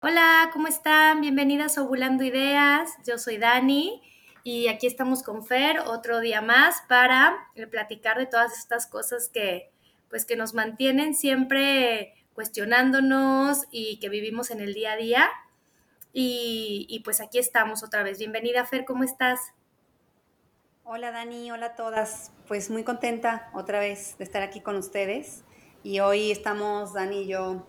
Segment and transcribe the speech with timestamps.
[0.00, 1.22] Hola, ¿cómo están?
[1.22, 2.92] Bienvenidas a Ovulando Ideas.
[3.04, 4.00] Yo soy Dani
[4.44, 9.28] y aquí estamos con Fer otro día más para eh, platicar de todas estas cosas
[9.28, 9.72] que
[10.08, 15.28] pues que nos mantienen siempre cuestionándonos y que vivimos en el día a día.
[16.12, 18.18] Y, y pues aquí estamos otra vez.
[18.18, 19.40] Bienvenida Fer, ¿cómo estás?
[20.84, 22.30] Hola Dani, hola a todas.
[22.46, 25.42] Pues muy contenta otra vez de estar aquí con ustedes.
[25.82, 27.66] Y hoy estamos, Dani y yo,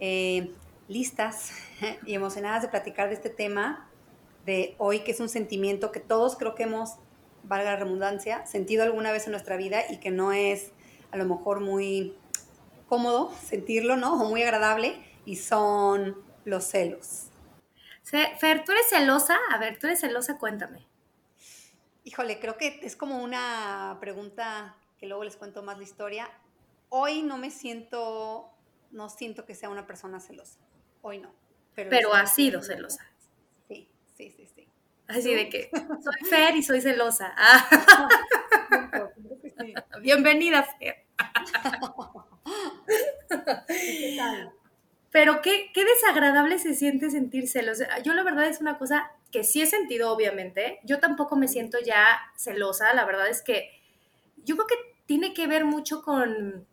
[0.00, 0.52] eh,
[0.88, 1.52] listas
[2.06, 3.88] y emocionadas de platicar de este tema
[4.46, 6.96] de hoy, que es un sentimiento que todos creo que hemos,
[7.44, 10.72] valga la redundancia, sentido alguna vez en nuestra vida y que no es
[11.10, 12.16] a lo mejor muy
[12.88, 14.14] cómodo sentirlo, ¿no?
[14.14, 17.28] O muy agradable, y son los celos.
[18.02, 19.38] Fer, ¿tú eres celosa?
[19.50, 20.38] A ver, ¿tú eres celosa?
[20.38, 20.86] Cuéntame.
[22.04, 26.28] Híjole, creo que es como una pregunta que luego les cuento más la historia.
[26.88, 28.50] Hoy no me siento,
[28.90, 30.58] no siento que sea una persona celosa.
[31.02, 31.34] Hoy no.
[31.74, 33.04] Pero, ha sido celosa.
[33.68, 34.68] Sí, sí, sí, sí.
[35.08, 35.70] Así de que
[36.02, 37.34] soy Fer y soy celosa.
[38.74, 39.98] Ah.
[40.00, 41.04] Bienvenida, Fer.
[43.68, 44.52] ¿Qué tal?
[45.10, 47.78] Pero qué, qué, desagradable se siente sentir celos.
[48.02, 50.80] Yo la verdad es una cosa que sí he sentido, obviamente.
[50.84, 52.92] Yo tampoco me siento ya celosa.
[52.94, 53.70] La verdad es que
[54.38, 56.66] yo creo que tiene que ver mucho con,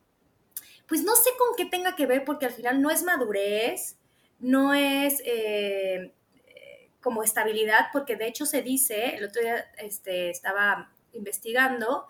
[0.88, 4.00] pues no sé con qué tenga que ver, porque al final no es madurez,
[4.40, 6.14] no es eh,
[7.02, 12.08] como estabilidad, porque de hecho se dice, el otro día este, estaba investigando,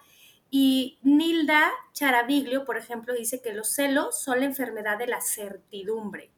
[0.52, 6.32] y Nilda Charaviglio, por ejemplo, dice que los celos son la enfermedad de la certidumbre.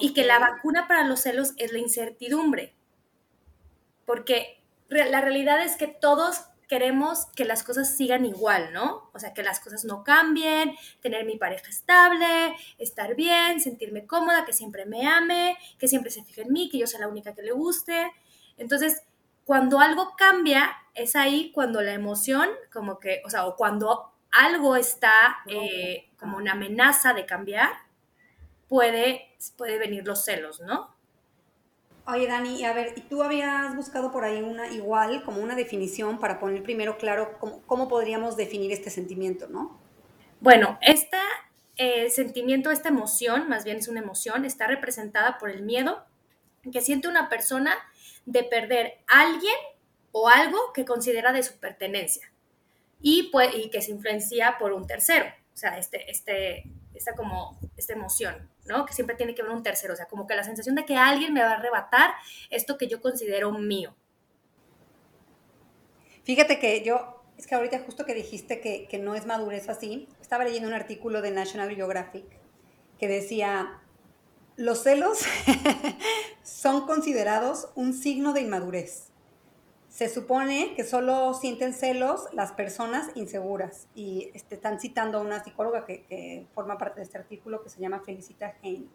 [0.00, 2.74] Y que la vacuna para los celos es la incertidumbre.
[4.04, 9.10] Porque la realidad es que todos queremos que las cosas sigan igual, ¿no?
[9.12, 14.44] O sea, que las cosas no cambien, tener mi pareja estable, estar bien, sentirme cómoda,
[14.44, 17.34] que siempre me ame, que siempre se fije en mí, que yo sea la única
[17.34, 18.12] que le guste.
[18.56, 19.02] Entonces,
[19.44, 24.74] cuando algo cambia, es ahí cuando la emoción, como que, o sea, o cuando algo
[24.76, 27.70] está eh, como una amenaza de cambiar,
[28.68, 30.95] puede, puede venir los celos, ¿no?
[32.08, 36.20] Oye, Dani, a ver, ¿y tú habías buscado por ahí una igual, como una definición
[36.20, 37.36] para poner primero claro
[37.66, 39.80] cómo, podríamos definir este sentimiento, ¿no?
[40.40, 41.16] Bueno, este
[42.10, 46.04] sentimiento, esta emoción, más bien es una emoción, está representada por el miedo
[46.72, 47.74] que siente una persona
[48.24, 49.54] de perder a alguien
[50.12, 52.30] o algo que considera de su pertenencia
[53.00, 55.26] y, y que se influencia por un tercero.
[55.54, 56.64] O sea, este, este,
[56.96, 58.86] esta como, esta emoción, ¿no?
[58.86, 60.96] Que siempre tiene que ver un tercero, o sea, como que la sensación de que
[60.96, 62.10] alguien me va a arrebatar
[62.50, 63.94] esto que yo considero mío.
[66.24, 70.08] Fíjate que yo, es que ahorita justo que dijiste que, que no es madurez así,
[70.20, 72.24] estaba leyendo un artículo de National Geographic
[72.98, 73.80] que decía,
[74.56, 75.18] los celos
[76.42, 79.05] son considerados un signo de inmadurez.
[79.96, 85.42] Se supone que solo sienten celos las personas inseguras y este, están citando a una
[85.42, 88.90] psicóloga que, forma parte de este artículo que se llama Felicita Hein.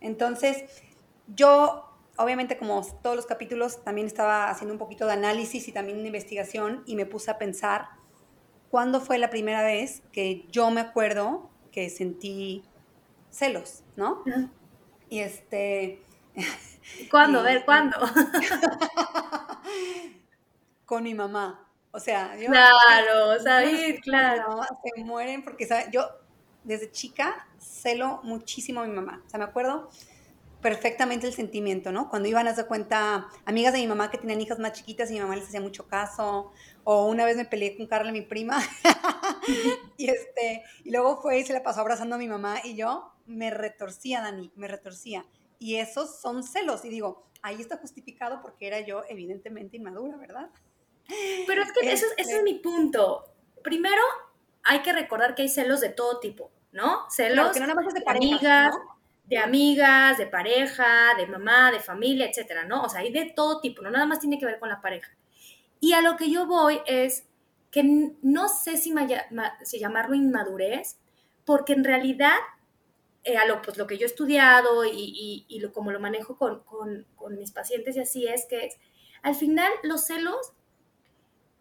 [0.00, 0.64] Entonces,
[1.28, 5.98] yo, obviamente, como todos los capítulos, también estaba haciendo un poquito de análisis y también
[5.98, 7.90] de investigación y me puse a pensar
[8.68, 12.64] cuándo fue la primera vez que yo me acuerdo que sentí
[13.30, 14.24] celos, ¿no?
[15.08, 16.02] Y este...
[17.12, 17.40] ¿Cuándo?
[17.40, 17.96] a ver, ¿cuándo?
[20.86, 21.68] con mi mamá.
[21.90, 22.46] O sea, yo...
[22.46, 24.00] Claro, ¿sabes?
[24.00, 24.62] Claro.
[24.82, 26.08] Se mueren porque, Yo
[26.64, 29.22] desde chica celo muchísimo a mi mamá.
[29.26, 29.90] O sea, me acuerdo
[30.60, 32.08] perfectamente el sentimiento, ¿no?
[32.08, 35.14] Cuando iban a hacer cuenta amigas de mi mamá que tenían hijas más chiquitas y
[35.14, 36.50] mi mamá les hacía mucho caso,
[36.82, 38.58] o una vez me peleé con Carla, mi prima,
[39.96, 43.12] y este, y luego fue y se la pasó abrazando a mi mamá y yo
[43.26, 45.24] me retorcía, Dani, me retorcía.
[45.58, 50.50] Y esos son celos, y digo, ahí está justificado porque era yo evidentemente inmadura, ¿verdad?
[51.46, 53.24] Pero es que ese, es mi punto.
[53.62, 54.02] Primero,
[54.62, 57.08] hay que recordar que hay celos de todo tipo, ¿no?
[57.10, 57.64] Celos de,
[58.06, 58.74] amigas,
[59.24, 62.82] de amigas, de pareja, de mamá, de familia, etcétera, ¿no?
[62.82, 65.12] O sea, hay de todo tipo, no nada más tiene que ver con la pareja.
[65.80, 67.26] Y a lo que yo voy es
[67.70, 67.82] que
[68.22, 68.94] no sé si,
[69.62, 70.98] si llamarlo inmadurez,
[71.44, 72.36] porque en realidad,
[73.22, 76.36] eh, a lo, pues, lo que yo he estudiado y, y, lo, como lo manejo
[76.36, 78.70] con, con, con mis pacientes y así es que
[79.22, 80.52] al final los celos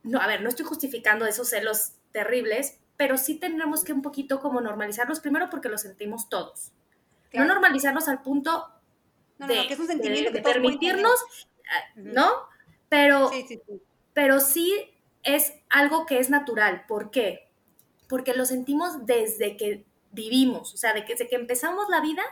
[0.05, 4.39] no, a ver, no estoy justificando esos celos terribles, pero sí tendremos que un poquito
[4.39, 6.71] como normalizarlos primero porque los sentimos todos.
[7.33, 8.69] No normalizarlos al punto
[9.39, 9.67] de,
[10.41, 11.19] permitirnos,
[11.69, 12.31] ah, ¿no?
[12.87, 13.59] Pero sí,
[14.13, 14.71] pero sí
[15.23, 16.85] es algo que es natural.
[16.87, 17.49] ¿Por qué?
[18.07, 22.23] Porque lo sentimos desde que vivimos, o sea, desde que empezamos la vida,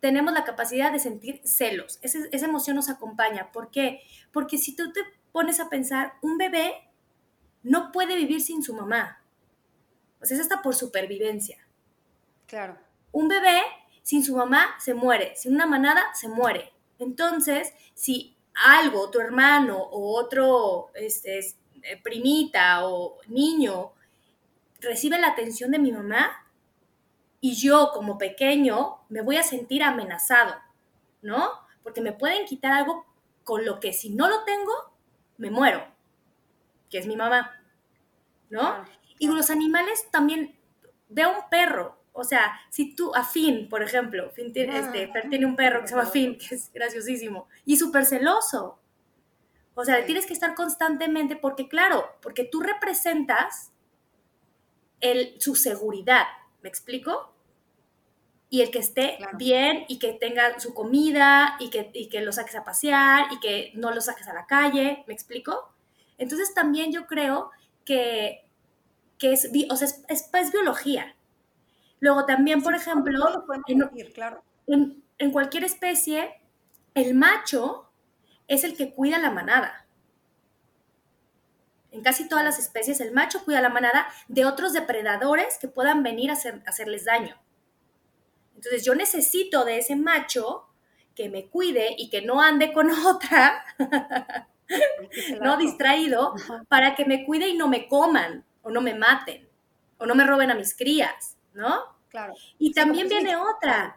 [0.00, 1.98] tenemos la capacidad de sentir celos.
[2.02, 3.52] esa emoción nos acompaña.
[3.52, 4.00] ¿Por qué?
[4.32, 5.00] Porque si tú te
[5.32, 6.88] pones a pensar, un bebé
[7.62, 9.22] no puede vivir sin su mamá.
[10.20, 11.66] O sea, es hasta por supervivencia.
[12.46, 12.78] Claro.
[13.10, 13.60] Un bebé
[14.02, 16.72] sin su mamá se muere, sin una manada se muere.
[16.98, 23.92] Entonces, si algo, tu hermano o otro este, eh, primita o niño
[24.80, 26.46] recibe la atención de mi mamá
[27.40, 30.54] y yo como pequeño me voy a sentir amenazado,
[31.22, 31.50] ¿no?
[31.82, 33.06] Porque me pueden quitar algo
[33.44, 34.91] con lo que si no lo tengo,
[35.36, 35.86] me muero,
[36.90, 37.52] que es mi mamá,
[38.50, 38.84] ¿no?
[39.18, 40.58] Y los animales también,
[41.08, 45.46] veo un perro, o sea, si tú, a Finn, por ejemplo, Finn tiene, este, tiene
[45.46, 48.78] un perro que se llama Finn, que es graciosísimo, y súper celoso.
[49.74, 53.72] O sea, tienes que estar constantemente, porque claro, porque tú representas
[55.00, 56.26] el, su seguridad,
[56.62, 57.31] ¿me explico?
[58.52, 62.32] Y el que esté bien y que tenga su comida y que, y que lo
[62.32, 65.74] saques a pasear y que no lo saques a la calle, ¿me explico?
[66.18, 67.50] Entonces también yo creo
[67.86, 68.44] que,
[69.18, 71.16] que es, o sea, es, es biología,
[72.02, 73.46] Luego también, por ejemplo,
[74.66, 76.42] en, cualquier especie,
[76.96, 77.92] el macho
[78.48, 79.86] es el que cuida la manada.
[81.92, 86.02] En casi todas las especies, el macho cuida la manada de otros depredadores que puedan
[86.02, 86.34] venir a,
[86.66, 87.36] hacerles daño.
[88.62, 90.68] Entonces yo necesito de ese macho
[91.16, 93.64] que me cuide y que no ande con otra,
[95.40, 96.34] no distraído,
[96.68, 99.48] para que me cuide y no me coman o no me maten
[99.98, 101.36] o no me roben a mis crías.
[101.54, 101.96] ¿no?
[102.08, 102.34] Claro.
[102.58, 103.96] Y también viene otra.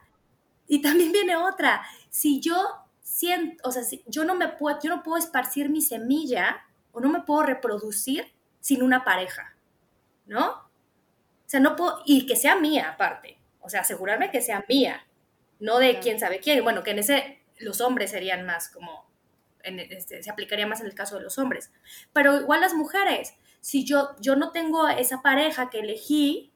[0.67, 1.85] Y también viene otra.
[2.09, 2.57] Si yo
[3.01, 6.99] siento, o sea, si yo no me puedo, yo no puedo esparcir mi semilla o
[6.99, 9.55] no me puedo reproducir sin una pareja,
[10.25, 10.47] ¿no?
[10.49, 13.37] O sea, no puedo, y que sea mía aparte.
[13.65, 15.05] O sea, asegurarme que sea mía,
[15.59, 16.63] no de quién sabe quién.
[16.63, 19.09] Bueno, que en ese los hombres serían más como,
[19.63, 21.71] este, se aplicaría más en el caso de los hombres.
[22.13, 26.51] Pero igual las mujeres, si yo, yo no tengo esa pareja que elegí,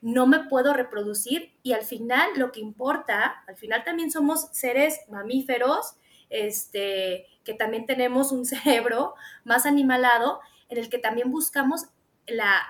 [0.00, 5.00] no me puedo reproducir y al final lo que importa, al final también somos seres
[5.10, 5.94] mamíferos,
[6.30, 9.14] este, que también tenemos un cerebro
[9.44, 11.86] más animalado en el que también buscamos
[12.26, 12.62] la,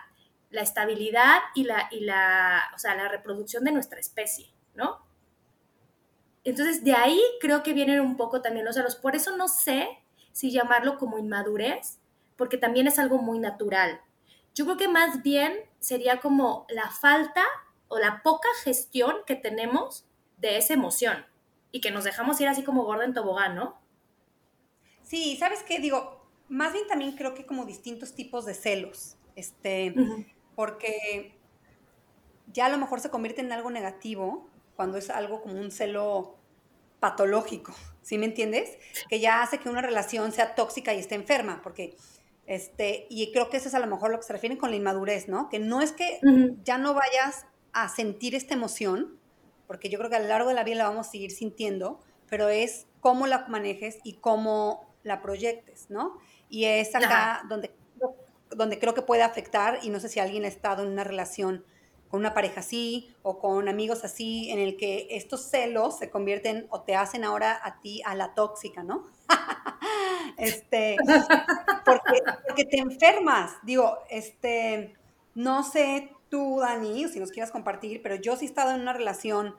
[0.51, 4.99] estabilidad y, la, y la, la reproducción de nuestra especie, ¿no?
[6.45, 8.97] Entonces, de ahí creo que vienen un poco también los celos.
[8.97, 9.89] Por eso no sé
[10.33, 11.99] si llamarlo como inmadurez,
[12.37, 14.01] porque también es algo muy natural.
[14.55, 17.45] Yo creo que más bien sería como la falta
[17.89, 20.07] o la poca gestión que tenemos
[20.39, 21.27] de esa emoción
[21.73, 23.81] y que nos dejamos ir así como gorda en tobogán, ¿no?
[25.03, 25.79] Sí, ¿sabes qué?
[25.79, 29.95] Digo, más bien también creo que como distintos tipos de celos, este,
[30.55, 31.35] porque
[32.53, 36.37] ya a lo mejor se convierte en algo negativo cuando es algo como un celo
[37.01, 38.79] patológico, ¿sí me entiendes?
[39.09, 41.97] Que ya hace que una relación sea tóxica y esté enferma, porque
[42.47, 44.77] este, y creo que eso es a lo mejor lo que se refieren con la
[44.77, 45.49] inmadurez, ¿no?
[45.49, 46.19] Que no es que
[46.65, 49.19] ya no vayas a sentir esta emoción,
[49.69, 52.01] porque yo creo que a lo largo de la vida la vamos a seguir sintiendo,
[52.29, 56.19] pero es cómo la manejes y cómo la proyectes, ¿no?
[56.49, 57.71] Y es acá donde,
[58.51, 61.65] donde creo que puede afectar, y no sé si alguien ha estado en una relación
[62.11, 66.67] con una pareja así o con amigos así, en el que estos celos se convierten
[66.71, 69.07] o te hacen ahora a ti a la tóxica, ¿no?
[70.37, 70.97] este,
[71.85, 73.53] porque, te enfermas.
[73.63, 74.97] Digo, este,
[75.35, 78.93] no sé tú, Dani, si nos quieras compartir, pero yo sí he estado en una
[78.93, 79.55] relación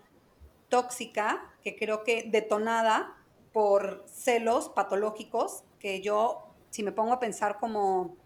[0.67, 3.15] tóxica, que creo que detonada
[3.53, 8.17] por celos patológicos, que yo, si me pongo a pensar como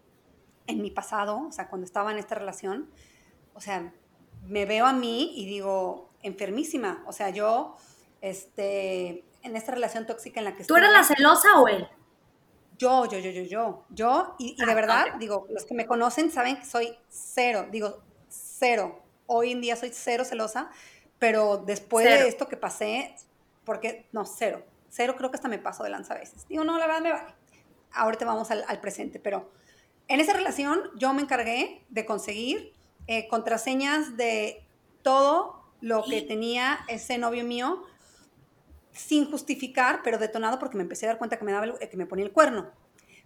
[0.67, 2.89] en mi pasado, o sea, cuando estaba en esta relación,
[3.53, 3.93] o sea,
[4.47, 7.03] me veo a mí y digo, enfermísima.
[7.07, 7.75] O sea, yo,
[8.21, 11.87] este, en esta relación tóxica en la que ¿Tú eras la celosa o él?
[12.77, 16.29] Yo, yo, yo, yo, yo, yo, y, de ah, verdad, digo, los que me conocen
[16.29, 19.01] saben que soy cero, digo, cero.
[19.27, 20.69] Hoy en día soy cero celosa,
[21.17, 23.15] pero después de esto que pasé,
[23.63, 26.45] porque, no, cero, cero creo que hasta me paso de lanza a veces.
[26.47, 27.33] Digo, no, la verdad me vale.
[27.93, 29.49] Ahorita vamos al, al presente, pero
[30.07, 32.73] en esa relación yo me encargué de conseguir
[33.07, 34.65] eh, contraseñas de
[35.01, 37.83] todo lo que tenía ese novio mío
[38.91, 42.05] sin justificar, pero detonado porque me empecé a dar cuenta que me, daba que me
[42.05, 42.71] ponía el cuerno.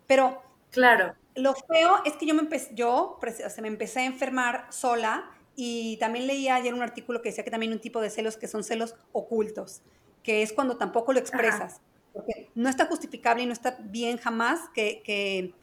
[0.07, 1.15] Pero claro.
[1.35, 3.19] lo feo es que yo me empecé, yo
[3.61, 7.71] me empecé a enfermar sola y también leía ayer un artículo que decía que también
[7.71, 9.81] un tipo de celos que son celos ocultos,
[10.23, 11.81] que es cuando tampoco lo expresas.
[12.13, 15.53] Porque no está justificable y no está bien jamás que, que,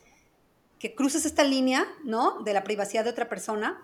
[0.79, 2.43] que cruces esta línea, ¿no?
[2.43, 3.83] De la privacidad de otra persona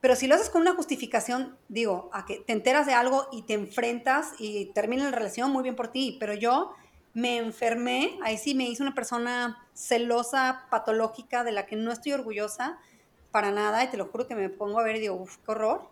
[0.00, 3.42] Pero si lo haces con una justificación, digo, a que te enteras de algo y
[3.42, 6.16] te enfrentas y termina la relación, muy bien por ti.
[6.18, 6.74] Pero yo
[7.12, 12.12] me enfermé, ahí sí me hice una persona celosa, patológica, de la que no estoy
[12.12, 12.78] orgullosa
[13.30, 15.52] para nada, y te lo juro que me pongo a ver y digo, uff, qué
[15.52, 15.88] horror,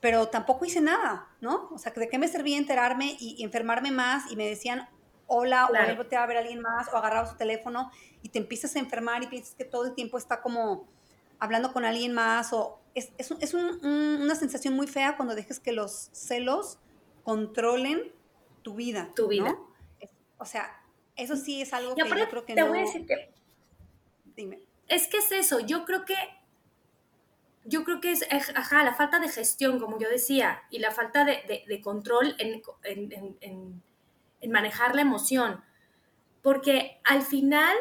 [0.00, 1.68] pero tampoco hice nada, ¿no?
[1.72, 4.30] O sea, ¿de qué me servía enterarme y, enfermarme más?
[4.30, 4.88] Y me decían,
[5.32, 5.68] hola,
[5.98, 8.80] o te a ver a alguien más, o agarraba su teléfono, y te empiezas a
[8.80, 10.88] enfermar y piensas que todo el tiempo está como
[11.38, 15.70] hablando con alguien más, o es, es, es una sensación muy fea cuando dejes que
[15.70, 16.78] los celos
[17.22, 18.12] controlen
[18.62, 19.10] tu vida.
[19.14, 19.56] Tu vida.
[20.36, 20.82] O sea,
[21.14, 22.68] eso sí es algo que yo creo que te no...
[22.68, 23.30] voy a decir que...
[24.34, 24.58] Dime.
[24.88, 26.16] Es que es eso, yo creo que...
[27.64, 28.24] Yo creo que es,
[28.56, 32.62] ajá, la falta de gestión, como yo decía, y la falta de, de, control en,
[32.82, 33.82] en, en,
[34.40, 35.62] en, manejar la emoción.
[36.42, 37.76] Porque al final,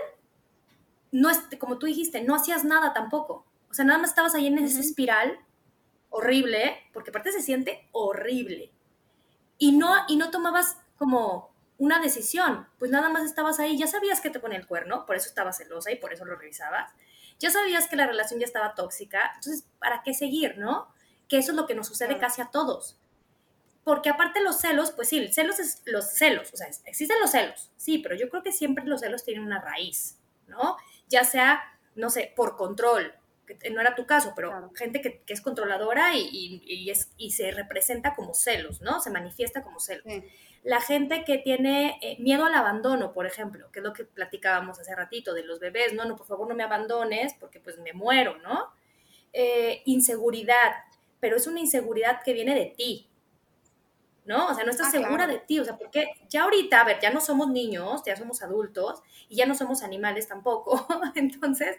[1.11, 3.45] no es, como tú dijiste, no hacías nada tampoco.
[3.69, 5.39] O sea, nada más estabas ahí en esa espiral
[6.09, 8.71] horrible, porque aparte se siente horrible.
[9.57, 14.19] Y no, y no tomabas como una decisión, pues nada más estabas ahí, ya sabías
[14.19, 16.91] que te ponía el cuerno, por eso estabas celosa y por eso lo revisabas,
[17.39, 20.93] ya sabías que la relación ya estaba tóxica, entonces, ¿para qué seguir, no?
[21.29, 22.98] Que eso es lo que nos sucede casi a todos.
[23.83, 27.71] Porque aparte los celos, pues sí, celos es los celos, o sea, existen los celos,
[27.77, 30.77] sí, pero yo creo que siempre los celos tienen una raíz, ¿no?
[31.07, 31.63] Ya sea,
[31.95, 33.13] no sé, por control,
[33.57, 38.15] que no era tu caso, pero gente que, es controladora y, es, y se representa
[38.15, 38.99] como celos, ¿no?
[38.99, 40.05] Se manifiesta como celos.
[40.63, 44.77] La gente que tiene eh, miedo al abandono, por ejemplo, que es lo que platicábamos
[44.79, 47.93] hace ratito de los bebés, no, no, por favor no me abandones porque pues me
[47.93, 48.67] muero, ¿no?
[49.31, 50.73] Eh, inseguridad,
[51.19, 53.08] pero es una inseguridad que viene de ti,
[54.29, 54.45] ¿no?
[54.45, 56.99] O sea, no estás ah, segura de ti, o sea, porque ya ahorita, a ver,
[57.01, 61.77] ya no somos niños, ya somos adultos y ya no somos animales tampoco, entonces,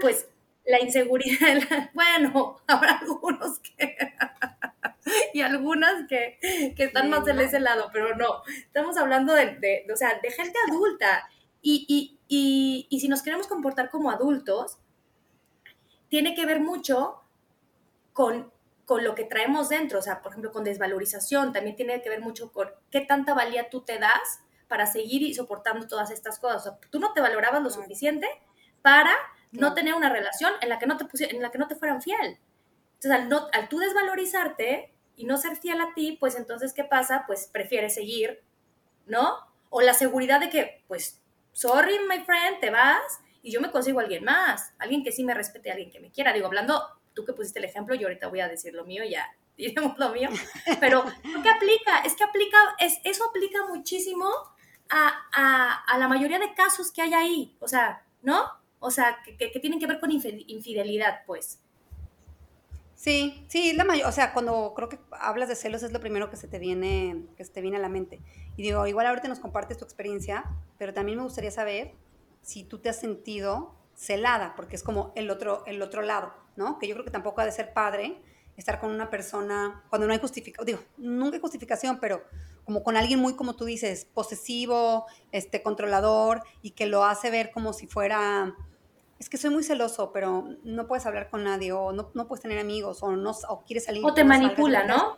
[0.00, 0.28] pues
[0.64, 1.58] la inseguridad,
[1.94, 3.96] bueno, habrá algunos que,
[5.32, 6.38] y algunas que,
[6.78, 11.28] están más de ese lado, pero no, estamos hablando de, o sea, de gente adulta.
[11.60, 14.78] Y, y, si nos queremos comportar como adultos,
[16.08, 17.22] tiene que ver mucho
[18.12, 18.52] con,
[18.84, 22.20] con lo que traemos dentro, o sea, por ejemplo, con desvalorización, también tiene que ver
[22.20, 26.60] mucho con qué tanta valía tú te das para seguir y soportando todas estas cosas.
[26.60, 28.28] O sea, tú no te valorabas lo suficiente
[28.82, 29.14] para
[29.52, 32.02] no tener una relación en la que no te, en la que no te fueran
[32.02, 32.38] fiel.
[32.94, 36.84] Entonces, al, no, al tú desvalorizarte y no ser fiel a ti, pues entonces, ¿qué
[36.84, 37.24] pasa?
[37.26, 38.42] Pues prefieres seguir,
[39.06, 39.38] ¿no?
[39.70, 41.22] O la seguridad de que, pues,
[41.52, 45.22] sorry, my friend, te vas y yo me consigo a alguien más, alguien que sí
[45.22, 46.32] me respete, alguien que me quiera.
[46.32, 46.82] Digo, hablando,
[47.14, 50.10] tú que pusiste el ejemplo, yo ahorita voy a decir lo mío, ya diremos lo
[50.10, 50.28] mío,
[50.80, 51.98] pero ¿qué aplica?
[52.04, 54.28] Es que aplica, es, eso aplica muchísimo
[54.90, 58.44] a, a, la mayoría de casos que hay ahí, o sea, ¿no?
[58.80, 61.60] O sea, que, tienen que ver con infidelidad, pues.
[62.94, 66.30] Sí, sí, la mayor, o sea, cuando creo que hablas de celos es lo primero
[66.30, 68.20] que se te viene, que se te viene a la mente.
[68.56, 70.44] Y digo, igual ahorita nos compartes tu experiencia,
[70.78, 71.92] pero también me gustaría saber
[72.42, 76.78] si tú te has sentido celada, porque es como el otro, el otro lado, ¿no?
[76.78, 78.20] Que yo creo que tampoco ha de ser padre
[78.56, 82.22] estar con una persona cuando no hay justificación, digo, nunca hay justificación, pero
[82.64, 87.50] como con alguien muy, como tú dices, posesivo, este, controlador, y que lo hace ver
[87.50, 88.54] como si fuera
[89.18, 92.42] es que soy muy celoso, pero no puedes hablar con nadie, o no, no puedes
[92.42, 94.04] tener amigos, o, no, o quieres salir.
[94.04, 95.16] O te manipula, ¿no?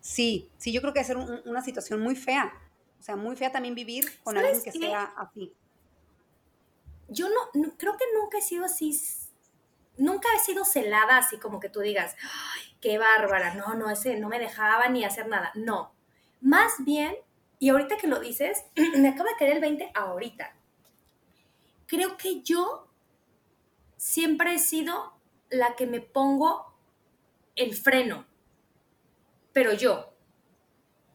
[0.00, 2.52] Sí, sí, yo creo que es una situación muy fea.
[2.98, 5.52] O sea, muy fea también vivir con alguien que sea así.
[7.08, 8.98] Yo no, creo que nunca he sido así,
[9.96, 14.18] nunca he sido celada así como que tú digas, Ay, qué bárbara, no, no, ese
[14.18, 15.50] no me dejaba ni hacer nada.
[15.54, 15.92] No,
[16.40, 17.16] más bien,
[17.58, 18.64] y ahorita que lo dices,
[18.98, 20.54] me acaba de caer el 20 ahorita.
[21.86, 22.88] Creo que yo
[23.96, 25.14] siempre he sido
[25.50, 26.74] la que me pongo
[27.56, 28.26] el freno,
[29.52, 30.12] pero yo.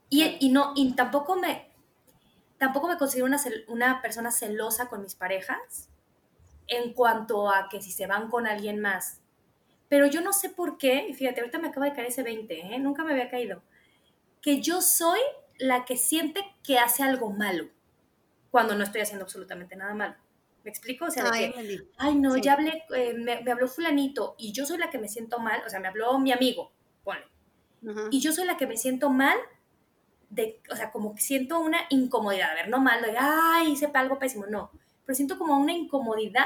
[0.10, 1.72] Y, no, y tampoco me,
[2.58, 5.90] tampoco me considero una, una, persona celosa con mis parejas
[6.68, 9.20] en cuanto a que si se van con alguien más.
[9.90, 12.76] Pero yo no sé por qué, y fíjate, ahorita me acaba de caer ese 20,
[12.76, 12.80] ¿eh?
[12.80, 13.62] nunca me había caído,
[14.42, 15.20] que yo soy
[15.60, 17.70] la que siente que hace algo malo
[18.52, 20.16] cuando no estoy haciendo absolutamente nada malo.
[20.64, 21.06] ¿Me explico?
[21.06, 24.78] O sea, ay, que, ay no, ya hablé, eh, me, habló fulanito y yo soy
[24.78, 26.72] la que me siento mal, o sea, me habló mi amigo,
[27.04, 27.26] ponle.
[28.12, 29.38] Y yo soy la que me siento mal,
[30.34, 33.90] de, o sea, como que siento una incomodidad, a ver, no mal, de, ay, hice
[33.94, 34.72] algo pésimo, no,
[35.06, 36.46] pero siento como una incomodidad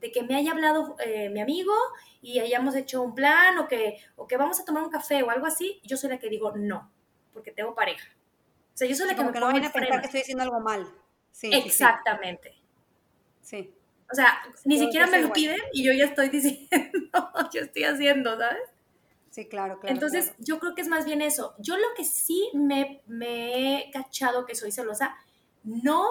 [0.00, 1.72] de que me haya hablado eh, mi amigo
[2.22, 5.30] y hayamos hecho un plan o que, o que vamos a tomar un café o
[5.30, 6.90] algo así, yo soy la que digo no,
[7.32, 8.08] porque tengo pareja.
[8.72, 10.44] O sea, yo soy la que me que no viene a pensar que estoy haciendo
[10.44, 10.86] algo mal.
[11.32, 12.54] Sí, Exactamente.
[13.42, 13.74] Sí.
[14.10, 17.10] O sea, ni siquiera me lo piden y yo ya estoy diciendo,
[17.52, 18.62] yo estoy haciendo, ¿sabes?
[19.30, 19.94] Sí, claro, claro.
[19.94, 21.54] Entonces, yo creo que es más bien eso.
[21.58, 25.16] Yo lo que sí me, me he cachado que soy celosa,
[25.62, 26.08] no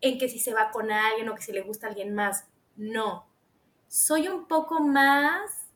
[0.00, 2.46] en que si se va con alguien o que si le gusta a alguien más,
[2.76, 3.26] no.
[3.88, 5.68] Soy un poco más,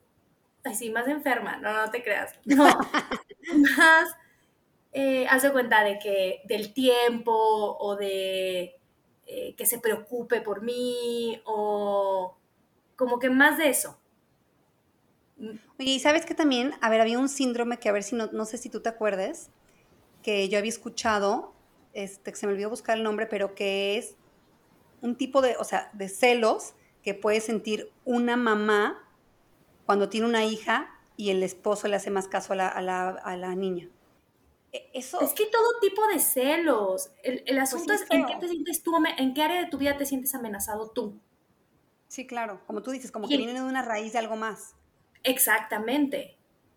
[0.65, 2.35] así, más enferma, no, no te creas.
[2.45, 2.65] No,
[3.77, 4.09] más,
[4.93, 8.81] eh, haz de cuenta de que del tiempo o de
[9.27, 12.37] eh, que se preocupe por mí o
[12.97, 13.99] como que más de eso.
[15.79, 18.27] Oye, y sabes que también, a ver, había un síndrome que a ver si no,
[18.33, 19.51] no sé si tú te acuerdes,
[20.23, 21.53] que yo había escuchado,
[21.93, 24.17] este, se me olvidó buscar el nombre, pero que es
[25.03, 29.09] un tipo de, o sea, de celos que puede sentir una mamá
[29.87, 33.09] cuando tiene una hija y el esposo le hace más caso a la, a la,
[33.11, 33.89] a la niña.
[34.73, 35.21] E, eso...
[35.21, 37.11] Es que todo tipo de celos.
[37.23, 39.79] El, el pues asunto es en qué te sientes tú, en qué área de tu
[39.79, 41.21] vida te sientes amenazado tú.
[42.09, 44.75] Sí, claro, como tú dices, como que viene de una raíz de algo más.
[45.23, 46.37] Exactamente.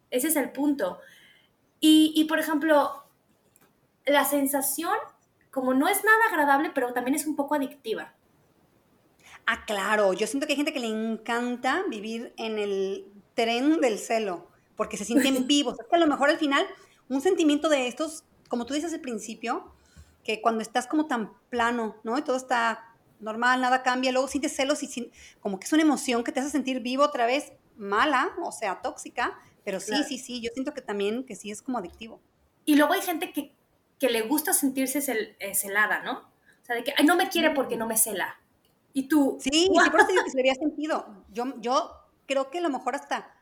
[0.09, 0.99] Ese es el punto.
[1.79, 3.03] Y, y, por ejemplo,
[4.05, 4.95] la sensación,
[5.49, 8.13] como no es nada agradable, pero también es un poco adictiva.
[9.45, 10.13] Ah, claro.
[10.13, 14.97] Yo siento que hay gente que le encanta vivir en el tren del celo, porque
[14.97, 15.79] se sienten vivos.
[15.79, 16.65] Es que a lo mejor al final,
[17.09, 19.73] un sentimiento de estos, como tú dices al principio,
[20.23, 22.17] que cuando estás como tan plano, ¿no?
[22.17, 26.23] Y todo está normal, nada cambia, luego sientes celos y como que es una emoción
[26.23, 30.41] que te hace sentir vivo otra vez, mala, o sea, tóxica, pero sí, sí, sí,
[30.41, 32.21] yo siento que también que sí es como adictivo.
[32.65, 33.53] Y luego hay gente que,
[33.99, 36.19] que le gusta sentirse cel, eh, celada, ¿no?
[36.61, 38.39] O sea, de que, ay, no me quiere porque no me cela.
[38.93, 39.37] Y tú...
[39.41, 41.25] Sí, sí por eso digo que se había sentido.
[41.31, 41.91] Yo, yo
[42.27, 43.33] creo que a lo mejor hasta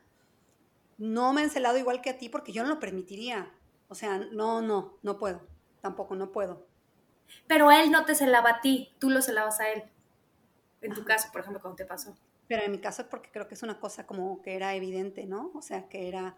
[0.97, 3.51] no me han celado igual que a ti porque yo no lo permitiría.
[3.87, 5.41] O sea, no, no, no puedo.
[5.81, 6.65] Tampoco, no puedo.
[7.47, 9.83] Pero él no te celaba a ti, tú lo celabas a él.
[10.81, 12.15] En tu caso, por ejemplo, cuando te pasó.
[12.49, 15.27] Pero en mi caso es porque creo que es una cosa como que era evidente,
[15.27, 15.51] ¿no?
[15.53, 16.35] O sea, que era,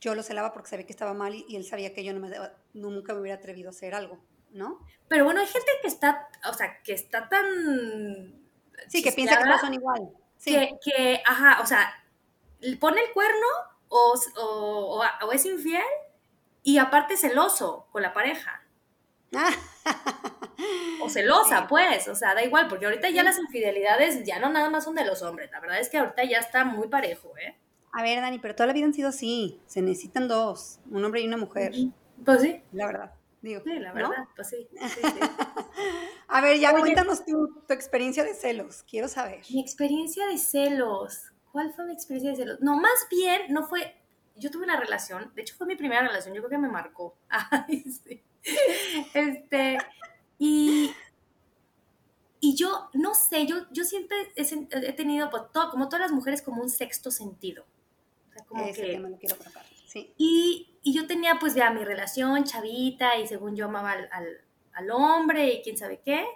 [0.00, 2.34] yo lo celaba porque sabía que estaba mal y, él sabía que yo no me,
[2.72, 4.18] nunca me hubiera atrevido a hacer algo,
[4.50, 4.80] ¿no?
[5.06, 8.42] Pero bueno, hay gente que está, o sea, que está tan...
[8.88, 10.08] Sí, que piensa que todos son igual.
[10.38, 10.52] Sí.
[10.52, 11.92] Que, que, ajá, o sea,
[12.80, 13.46] pone el cuerno
[13.88, 15.82] o, o, o, es infiel
[16.62, 18.62] y aparte celoso con la pareja.
[21.02, 24.70] O celosa, pues, o sea, da igual, porque ahorita ya las infidelidades ya no nada
[24.70, 27.56] más son de los hombres, la verdad es que ahorita ya está muy parejo, ¿eh?
[27.92, 31.20] A ver, Dani, pero toda la vida han sido así, se necesitan dos, un hombre
[31.20, 31.72] y una mujer.
[32.24, 32.60] Pues sí.
[32.72, 33.60] La verdad, digo.
[33.64, 34.68] Sí, la verdad, pues sí.
[36.28, 39.42] A ver, ya cuéntanos tu, tu experiencia de celos, quiero saber.
[39.50, 42.60] Mi experiencia de celos, ¿cuál fue mi experiencia de celos?
[42.60, 43.94] No, más bien, no fue,
[44.34, 47.16] yo tuve una relación, de hecho fue mi primera relación, yo creo que me marcó.
[47.28, 48.22] Ay, sí.
[49.14, 49.78] Este,
[50.38, 50.92] y,
[52.40, 56.42] y yo, no sé, yo, yo siempre he, tenido, pues, todo, como todas las mujeres,
[56.42, 57.64] como un sexto sentido.
[58.28, 59.64] O sea, como que, me lo quiero colocar.
[59.86, 60.12] Sí.
[60.18, 64.10] Y, y, yo tenía pues ya mi relación chavita y según yo amaba al,
[64.72, 66.26] al, hombre y quién sabe qué.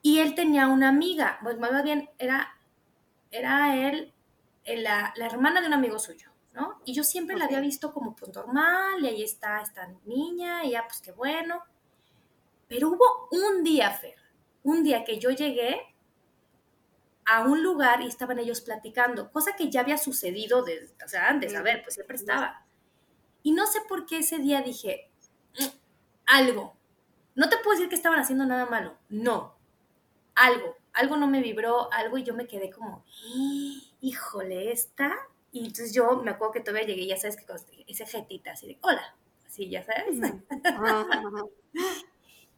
[0.00, 2.58] Y él tenía una amiga, pues más bien era,
[3.30, 4.12] era él,
[4.64, 6.33] la, la hermana de un amigo suyo.
[6.54, 6.80] ¿No?
[6.84, 10.70] Y yo siempre la había visto como pues normal, y ahí está esta niña, y
[10.70, 11.62] ya pues qué bueno.
[12.68, 14.16] Pero hubo un día, Fer,
[14.62, 15.94] un día que yo llegué
[17.26, 21.28] a un lugar y estaban ellos platicando, cosa que ya había sucedido desde, o sea,
[21.28, 22.64] antes, a ver, pues siempre estaba.
[23.42, 25.10] Y no sé por qué ese día dije,
[25.58, 25.64] mm,
[26.26, 26.76] algo.
[27.34, 29.56] No te puedo decir que estaban haciendo nada malo, no.
[30.36, 33.04] Algo, algo no me vibró, algo y yo me quedé como,
[34.00, 35.12] híjole, esta
[35.54, 37.44] y entonces yo me acuerdo que todavía llegué, ya sabes, que
[37.86, 40.18] hice jetita, así de, hola, así, ya sabes.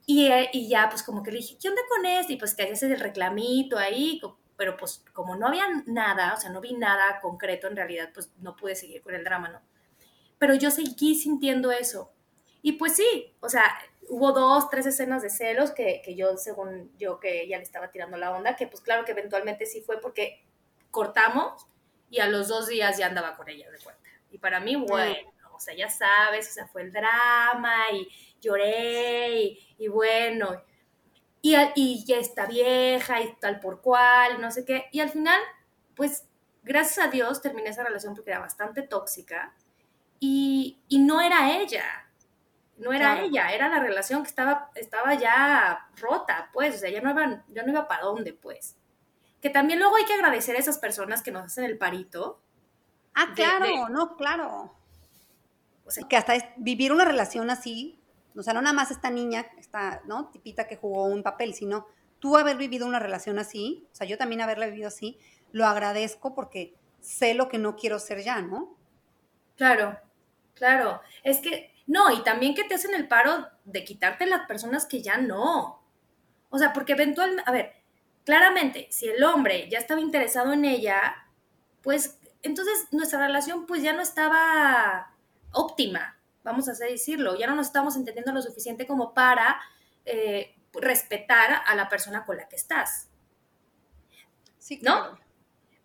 [0.07, 2.33] y, y, ya, pues como que le dije, ¿qué onda con esto?
[2.33, 4.19] Y pues que haces el reclamito ahí,
[4.57, 8.33] pero pues como no había nada, o sea, no vi nada concreto en realidad, pues
[8.39, 9.61] no pude seguir con el drama, ¿no?
[10.39, 12.15] Pero yo seguí sintiendo eso.
[12.63, 13.65] Y pues sí, o sea,
[14.09, 17.91] hubo dos, tres escenas de celos que, que yo, según yo, que ya le estaba
[17.91, 20.47] tirando la onda, que pues claro que eventualmente sí fue porque
[20.91, 21.67] cortamos
[22.11, 24.11] y a los dos días ya andaba con ella de cuenta.
[24.31, 28.09] Y para mí, bueno, o sea, ya sabes, o sea, fue el drama y
[28.41, 30.63] lloré y, bueno,
[31.41, 34.87] y, y, ya está vieja y tal por cual, no sé qué.
[34.93, 35.41] Y al final,
[35.95, 36.29] pues,
[36.63, 39.55] gracias a Dios terminé esa relación porque era bastante tóxica
[40.21, 41.85] y, y no era ella.
[42.77, 47.01] No era ella, era la relación que estaba, estaba ya rota, pues, o sea, ya
[47.01, 48.77] no iba, ya no iba para dónde, pues
[49.47, 52.41] que también luego hay que agradecer a esas personas que nos hacen el parito.
[53.15, 54.75] Ah, claro, no, claro.
[55.85, 57.97] O sea, que hasta vivir una relación así,
[58.35, 60.31] o sea, no nada más esta niña, esta, ¿no?
[60.31, 61.87] Tipita que jugó un papel, sino
[62.19, 65.17] tú haber vivido una relación así, o sea, yo también haberla vivido así,
[65.53, 68.77] lo agradezco porque sé lo que no quiero ser ya, ¿no?
[69.57, 69.97] Claro,
[70.55, 71.03] claro.
[71.23, 75.03] Es que, no, y también que te hacen el paro de quitarte las personas que
[75.03, 75.81] ya no.
[76.51, 77.76] O sea, porque eventualmente, a ver,
[78.27, 81.17] claramente, si el hombre ya estaba interesado en ella,
[81.81, 85.15] pues entonces nuestra relación pues ya no estaba
[85.53, 89.61] óptima, vamos a decirlo, ya no nos estamos entendiendo lo suficiente como para
[90.05, 93.09] eh, respetar a la persona con la que estás.
[94.59, 95.13] Sí, claro.
[95.13, 95.19] ¿No?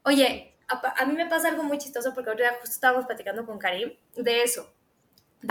[0.04, 3.94] Oye, a, mí me pasa algo muy chistoso porque ahorita justo estábamos platicando con Karim
[4.16, 4.74] de eso.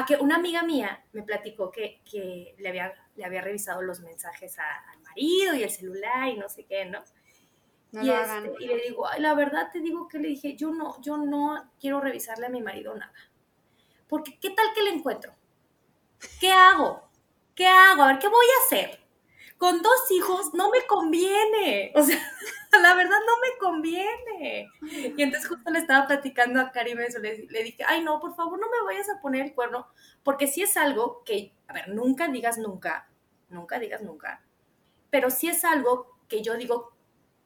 [0.08, 4.58] Que una amiga mía me platicó que, que le, había, le había revisado los mensajes
[4.58, 7.00] al marido y el celular y no sé qué, ¿no?
[7.92, 11.00] y, este, y, le digo, Ay, la verdad te digo que le dije, yo no,
[11.00, 13.12] yo no quiero revisarle a mi marido nada.
[14.08, 15.34] Porque, ¿qué tal que le encuentro?
[16.40, 17.08] ¿Qué hago?
[17.54, 18.02] ¿Qué hago?
[18.02, 19.00] A ver, ¿qué voy a hacer?
[19.58, 21.92] Con dos hijos no me conviene.
[22.00, 22.18] O sea,
[22.80, 24.68] la verdad no me conviene.
[25.16, 28.36] Y entonces justo le estaba platicando a Karim eso, le, le, dije, ay no, por
[28.36, 29.88] favor no me vayas a poner el cuerno,
[30.22, 33.10] porque si es algo que, a ver, nunca digas nunca,
[33.48, 34.44] nunca digas nunca,
[35.10, 36.92] pero si es algo que yo digo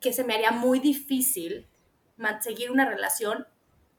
[0.00, 1.66] que se me haría muy difícil
[2.40, 3.46] seguir una relación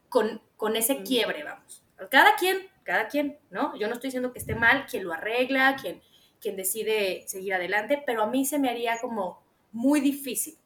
[0.10, 1.84] con, con ese quiebre, vamos.
[2.10, 3.76] Cada quien, cada quien, ¿no?
[3.78, 6.02] Yo no estoy diciendo que esté mal quien lo arregla, quien,
[6.40, 10.58] quien decide seguir adelante, pero a mí se me haría como muy difícil,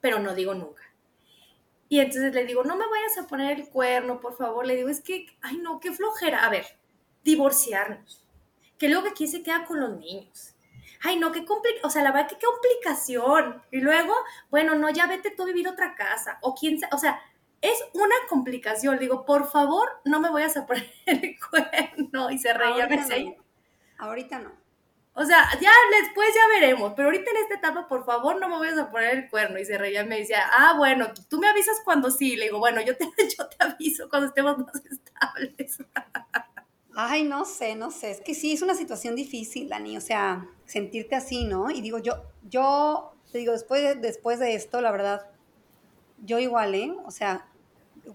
[0.00, 0.82] pero no digo nunca.
[1.88, 4.66] Y entonces le digo, no me vayas a poner el cuerno, por favor.
[4.66, 6.44] Le digo, es que, ay no, qué flojera.
[6.44, 6.66] A ver,
[7.22, 8.26] divorciarnos.
[8.78, 10.53] Que luego aquí se queda con los niños.
[11.06, 11.86] Ay no, qué complicación.
[11.86, 13.62] O sea, la verdad que qué complicación.
[13.70, 14.14] Y luego,
[14.50, 16.38] bueno, no, ya vete tú a vivir otra casa.
[16.40, 17.20] O quién, o sea,
[17.60, 18.98] es una complicación.
[18.98, 22.30] Digo, por favor, no me vayas a poner el cuerno.
[22.30, 22.84] Y se reía.
[22.84, 23.34] Ahorita, no.
[23.98, 24.52] Ahorita no.
[25.16, 28.58] O sea, ya después ya veremos, pero ahorita en esta etapa, por favor, no me
[28.58, 29.58] vayas a poner el cuerno.
[29.58, 32.34] Y se reía, me decía, ah, bueno, tú me avisas cuando sí.
[32.34, 33.04] Le digo, bueno, yo te,
[33.38, 35.78] yo te aviso cuando estemos más estables.
[36.96, 38.10] Ay, no sé, no sé.
[38.12, 39.96] Es que sí, es una situación difícil, Dani.
[39.96, 41.70] O sea, sentirte así, ¿no?
[41.70, 45.26] Y digo, yo, yo, te digo, después de, después de esto, la verdad,
[46.24, 46.94] yo igual, ¿eh?
[47.04, 47.46] O sea,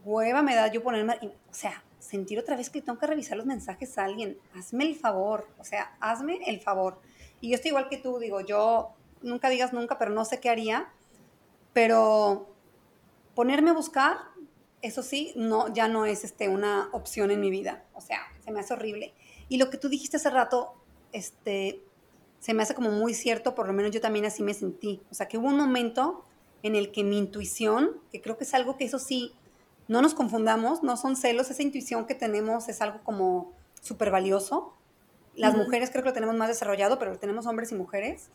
[0.03, 3.45] hueva me da yo ponerme, o sea, sentir otra vez que tengo que revisar los
[3.45, 4.37] mensajes a alguien.
[4.55, 6.99] Hazme el favor, o sea, hazme el favor.
[7.41, 10.49] Y yo estoy igual que tú, digo, yo nunca digas nunca, pero no sé qué
[10.49, 10.89] haría.
[11.73, 12.49] Pero
[13.35, 14.17] ponerme a buscar,
[14.81, 17.85] eso sí, no, ya no es este, una opción en mi vida.
[17.93, 19.13] O sea, se me hace horrible.
[19.49, 20.73] Y lo que tú dijiste hace rato,
[21.11, 21.81] este,
[22.39, 25.01] se me hace como muy cierto, por lo menos yo también así me sentí.
[25.11, 26.23] O sea, que hubo un momento
[26.63, 29.33] en el que mi intuición, que creo que es algo que eso sí,
[29.87, 34.73] no nos confundamos, no son celos, esa intuición que tenemos es algo como súper valioso.
[35.35, 38.29] Las mujeres creo que lo tenemos más desarrollado, pero lo tenemos hombres y mujeres.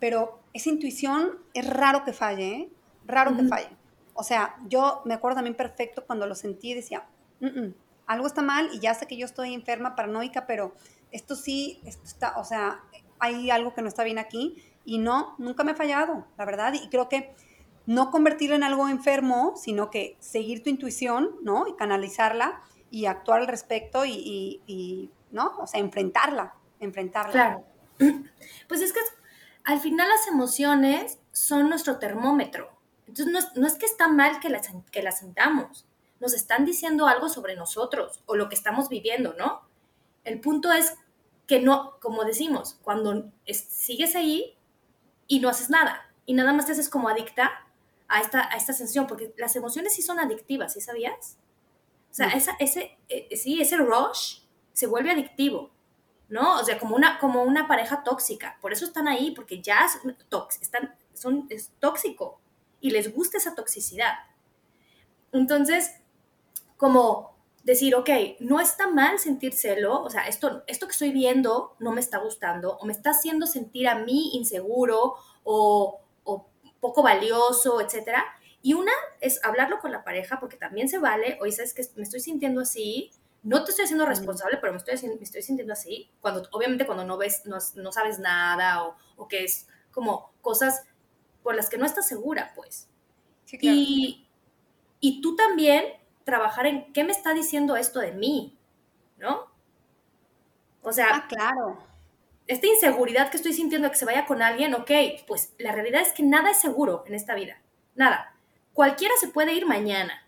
[0.00, 2.68] Pero esa intuición es raro que falle, ¿eh?
[3.08, 3.70] raro que falle.
[4.14, 7.06] O sea, yo me acuerdo también perfecto cuando lo sentí decía,
[8.06, 10.74] algo está mal y ya sé que yo estoy enferma, paranoica, pero
[11.10, 12.82] esto sí, esto está, o sea,
[13.20, 16.72] hay algo que no está bien aquí y no, nunca me ha fallado, la verdad.
[16.74, 17.34] Y creo que
[17.86, 21.66] no convertirlo en algo enfermo, sino que seguir tu intuición, ¿no?
[21.66, 25.52] Y canalizarla y actuar al respecto y, ¿no?
[25.58, 27.32] O sea, enfrentarla, enfrentarla.
[27.32, 27.64] Claro.
[28.68, 29.00] Pues es que
[29.64, 32.70] al final las emociones son nuestro termómetro.
[33.06, 35.86] Entonces no es, no es que está mal que las, que las sintamos,
[36.20, 39.62] nos están diciendo algo sobre nosotros o lo que estamos viviendo, ¿no?
[40.24, 40.94] El punto es
[41.48, 44.56] que no, como decimos, cuando sigues ahí
[45.26, 47.64] y no haces nada y nada más te haces como adicta,
[48.08, 51.36] a esta, a esta sensación, porque las emociones sí son adictivas, ¿sí sabías?
[52.10, 54.40] O sea, esa, ese, eh, sí, ese rush
[54.72, 55.70] se vuelve adictivo,
[56.28, 56.58] ¿no?
[56.58, 58.58] O sea, como una, como una pareja tóxica.
[58.62, 59.86] Por eso están ahí, porque ya
[60.60, 62.40] están, son, es tóxico
[62.80, 64.14] y les gusta esa toxicidad.
[65.32, 66.00] Entonces,
[66.78, 67.36] como
[67.68, 68.08] decir, ok,
[68.40, 72.16] no está mal sentir celo, o sea, esto, esto que estoy viendo no me está
[72.16, 76.00] gustando, o me está haciendo sentir a mí inseguro, o,
[76.80, 78.24] poco valioso, etcétera.
[78.62, 82.04] Y una es hablarlo con la pareja, porque también se vale, oye, sabes que me
[82.04, 83.10] estoy sintiendo así,
[83.42, 87.04] no te estoy haciendo responsable, pero me estoy, me estoy sintiendo así, cuando, obviamente cuando
[87.04, 87.60] no ves, no,
[87.92, 90.84] sabes nada, o, o, que es como cosas
[91.42, 92.88] por las que no estás segura, pues.
[93.60, 94.26] y,
[95.00, 95.97] y tú también
[96.28, 98.56] trabajar en qué me está diciendo esto de mí,
[99.16, 99.50] ¿no?
[100.82, 101.88] O sea, ah, claro
[102.48, 104.90] esta inseguridad que estoy sintiendo de que se vaya con alguien, ok,
[105.26, 107.60] pues la realidad es que nada es seguro en esta vida,
[107.94, 108.34] nada.
[108.72, 110.26] Cualquiera se puede ir mañana.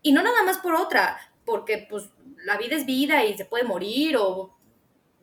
[0.00, 2.08] Y no nada más por otra, porque pues
[2.44, 4.56] la vida es vida y se puede morir o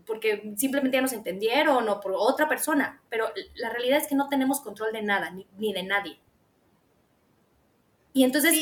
[0.06, 4.28] porque simplemente ya nos entendieron o por otra persona, pero la realidad es que no
[4.28, 6.20] tenemos control de nada, ni, de nadie.
[8.12, 8.56] Y entonces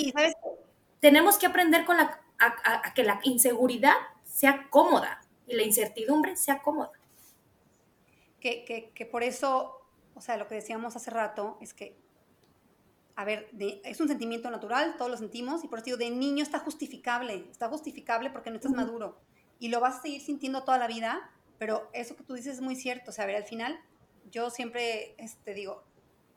[0.99, 6.61] tenemos que aprender con la, a, que la inseguridad sea cómoda y la incertidumbre sea
[6.61, 6.91] cómoda.
[8.39, 9.81] Que, que, que por eso,
[10.13, 11.97] o sea, lo que decíamos hace rato es que
[13.17, 13.49] a ver,
[13.83, 17.47] es un sentimiento natural, todos lo sentimos, y por eso digo, de niño está justificable,
[17.49, 19.17] está justificable porque no estás maduro,
[19.57, 22.61] y lo vas a seguir sintiendo toda la vida, pero eso que tú dices es
[22.61, 23.79] muy cierto, o sea, a ver, al final,
[24.29, 25.83] yo siempre este, digo,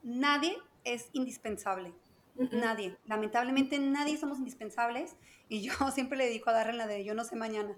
[0.01, 1.93] nadie es indispensable,
[2.35, 5.15] nadie, lamentablemente nadie somos indispensables,
[5.47, 7.77] y yo siempre le dedico a darle la de yo no sé mañana.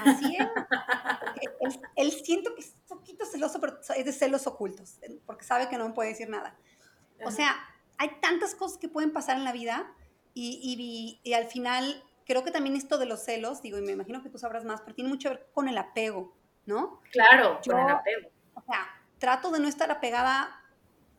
[0.00, 0.48] Así es.
[1.60, 5.68] Él, él, siento que es un poquito celoso, pero es de celos ocultos, porque sabe
[5.68, 6.56] que no me puede decir nada.
[7.24, 7.54] O sea,
[7.98, 9.92] hay tantas cosas que pueden pasar en la vida
[10.34, 14.22] y, y, al final creo que también esto de los celos, digo, y me imagino
[14.22, 16.34] que tú sabrás más, pero tiene mucho que ver con el apego,
[16.66, 17.00] ¿no?
[17.10, 18.28] Claro, con el apego.
[18.54, 18.86] O sea,
[19.18, 20.62] trato de no estar apegada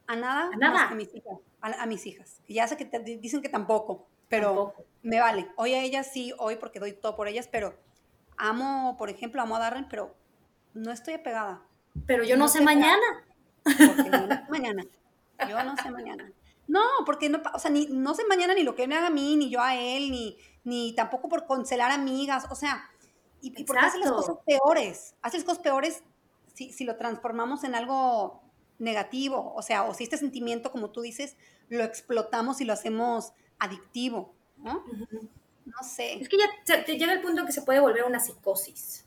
[0.07, 0.89] a nada, a, nada.
[0.89, 2.41] a mis hijas, a, mis hijas.
[2.47, 5.47] Ya sé que te dicen que tampoco, pero me vale.
[5.55, 7.73] Hoy a ellas sí, hoy porque doy todo por ellas, pero
[8.37, 10.15] amo, por ejemplo, amo a Darren, pero
[10.73, 11.61] no estoy apegada.
[12.05, 13.05] Pero yo no, sé mañana.
[13.63, 14.11] Porque
[14.49, 14.83] mañana.
[15.47, 16.31] Yo no sé mañana.
[16.67, 19.11] No, porque no, o sea, ni, no sé mañana ni lo que me haga a
[19.11, 22.89] mí, ni yo a él, ni, ni tampoco por cancelar amigas, o sea,
[23.41, 26.03] y, y porque hace las cosas peores, hace las cosas peores
[26.53, 28.42] si, si, lo transformamos en algo
[28.83, 31.35] negativo, o sea, o si este sentimiento, como tú dices,
[31.69, 34.83] lo explotamos y lo hacemos adictivo, ¿no?
[35.65, 36.21] No sé.
[36.21, 39.05] Es que ya te llega el punto que se puede volver una psicosis,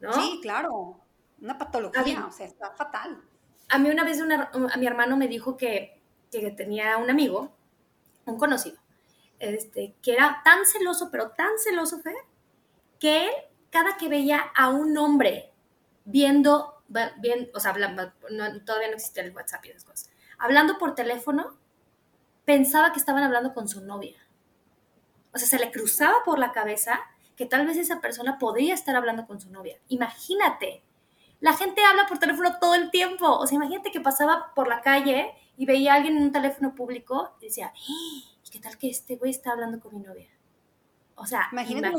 [0.00, 0.12] ¿no?
[0.12, 1.00] Sí, claro,
[1.40, 3.22] una patología, o sea, está fatal.
[3.68, 5.98] A mí una vez a mi hermano me dijo que
[6.30, 7.52] que tenía un amigo,
[8.26, 8.78] un conocido,
[9.38, 12.16] este, que era tan celoso, pero tan celoso, Fer,
[12.98, 13.32] que él,
[13.70, 15.52] cada que veía a un hombre
[16.04, 16.77] viendo,
[17.18, 21.56] bien, o sea, todavía no existía el WhatsApp y esas cosas, hablando por teléfono,
[22.44, 24.16] pensaba que estaban hablando con su novia.
[25.34, 27.00] O sea, se le cruzaba por la cabeza
[27.36, 29.78] que tal vez esa persona podría estar hablando con su novia.
[29.88, 30.82] Imagínate,
[31.40, 33.26] la gente habla por teléfono todo el tiempo.
[33.38, 36.74] O sea, imagínate que pasaba por la calle y veía a alguien en un teléfono
[36.74, 40.28] público y decía, ¿y qué tal que este güey está hablando con mi novia?
[41.14, 41.96] O sea, imagínate,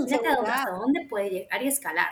[0.47, 2.09] hasta dónde puede llegar y escalar.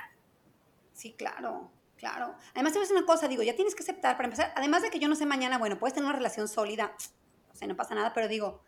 [0.94, 2.36] Sí, claro, claro.
[2.54, 4.82] Además, te voy a decir una cosa, digo, ya tienes que aceptar, para empezar, además
[4.82, 6.94] de que yo no sé mañana, bueno, puedes tener una relación sólida,
[7.54, 8.62] o sea, no pasa nada, pero digo,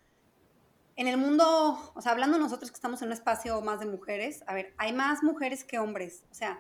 [0.96, 4.44] en el mundo, o sea, hablando nosotros que estamos en un espacio más de mujeres,
[4.48, 6.60] a ver, hay más mujeres que hombres, o sea,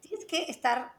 [0.00, 0.92] tienes que estar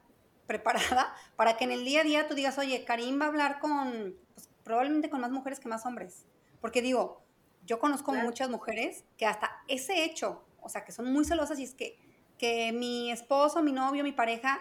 [0.46, 3.60] preparada para que en el día a día tú digas, oye, Karim va a hablar
[3.60, 4.16] con,
[4.64, 6.26] probablemente con más mujeres que más hombres.
[6.60, 7.22] Porque digo,
[7.64, 11.64] yo conozco muchas mujeres que hasta ese hecho, o sea, que son muy celosas y
[11.64, 11.96] es que,
[12.38, 14.60] que mi esposo, mi novio, mi pareja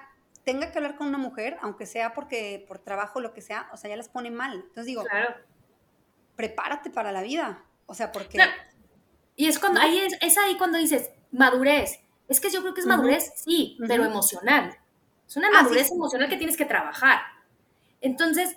[0.51, 3.77] tenga que hablar con una mujer, aunque sea porque por trabajo, lo que sea, o
[3.77, 4.53] sea, ya las pone mal.
[4.55, 5.03] Entonces digo,
[6.35, 7.63] prepárate para la vida.
[7.85, 8.39] O sea, porque...
[9.35, 11.99] Y es cuando, ahí es, ahí cuando dices, madurez.
[12.27, 14.77] Es que yo creo que es madurez, sí, pero emocional.
[15.27, 17.19] Es una madurez emocional que tienes que trabajar.
[18.01, 18.55] Entonces,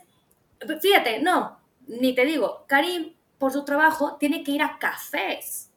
[0.81, 5.71] Fíjate, no, ni te digo, Karim por su trabajo tiene que ir a cafés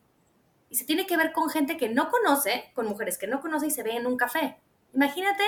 [0.69, 3.67] y se tiene que ver con gente que no conoce, con mujeres que no conoce
[3.67, 4.59] y se ve en un café.
[4.93, 5.43] Imagínate,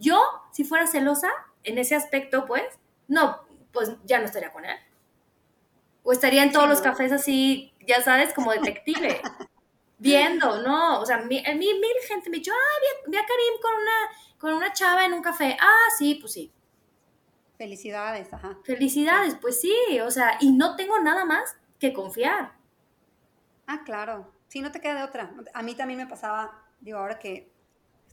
[0.00, 1.30] yo si fuera celosa
[1.62, 2.64] en ese aspecto, pues,
[3.06, 3.38] no,
[3.72, 4.76] pues ya no estaría con él.
[6.02, 9.20] O estaría en todos los cafés así, ya sabes, como detective.
[10.00, 11.00] viendo, ¿no?
[11.00, 14.72] O sea, mil, mil, gente me dicho, ah, vi, a Karim con una, con una
[14.72, 15.56] chava en un café.
[15.60, 16.50] Ah, sí, pues sí.
[17.58, 18.58] Felicidades, ajá.
[18.64, 22.54] Felicidades, pues sí, o sea, y no tengo nada más que confiar.
[23.66, 24.32] Ah, claro.
[24.48, 25.32] Sí, no te queda de otra.
[25.52, 27.52] A mí también me pasaba, digo, ahora que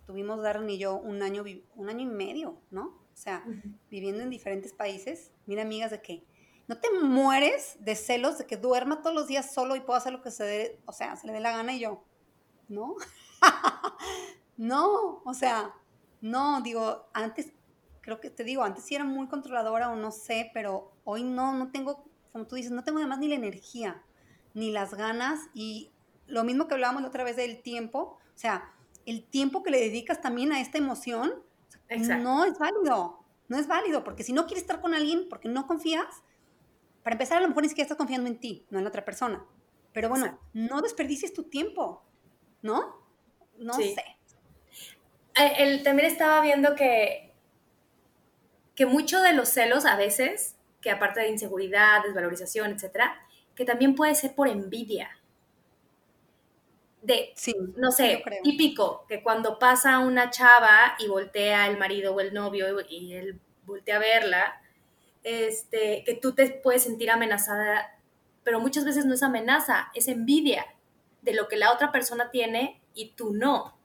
[0.08, 1.44] estuvimos Darren y yo un año,
[1.76, 2.86] un año y medio, ¿no?
[2.86, 3.44] O sea,
[3.90, 5.34] viviendo en diferentes países.
[5.46, 6.24] Mira, amigas, de que
[6.66, 10.14] no te mueres de celos de que duerma todos los días solo y pueda hacer
[10.14, 12.06] lo que se dé, o sea, se le dé la gana y yo,
[12.70, 12.96] ¿no?
[14.56, 15.74] no, o sea,
[16.22, 17.52] no, digo, antes
[18.00, 21.52] creo que te digo, antes sí era muy controladora o no sé, pero hoy no,
[21.52, 24.02] no tengo, como tú dices, no tengo además ni la energía,
[24.54, 25.92] ni las ganas y
[26.28, 28.74] lo mismo que hablábamos la otra vez del tiempo, o sea,
[29.08, 31.34] el tiempo que le dedicas también a esta emoción
[31.90, 35.66] no es válido, no es válido, porque si no quieres estar con alguien porque no
[35.66, 36.24] confías,
[37.02, 39.06] para empezar a lo mejor ni siquiera estás confiando en ti, no en la otra
[39.06, 39.44] persona.
[39.94, 42.04] Pero bueno, no desperdicies tu tiempo,
[42.62, 42.96] ¿no?
[43.58, 43.96] No sé.
[45.40, 47.28] Eh, también estaba viendo que
[48.78, 53.20] que mucho de los celos a veces, que aparte de inseguridad, desvalorización, etcétera,
[53.56, 55.10] que también puede ser por envidia.
[57.08, 57.34] De,
[57.78, 62.68] no sé, típico, que cuando pasa una chava y voltea el marido o el novio
[62.88, 64.62] y él voltea a verla,
[65.24, 67.98] este, que tú te puedes sentir amenazada,
[68.44, 70.66] pero muchas veces no es amenaza, es envidia
[71.22, 73.78] de lo que la otra persona tiene y tú no.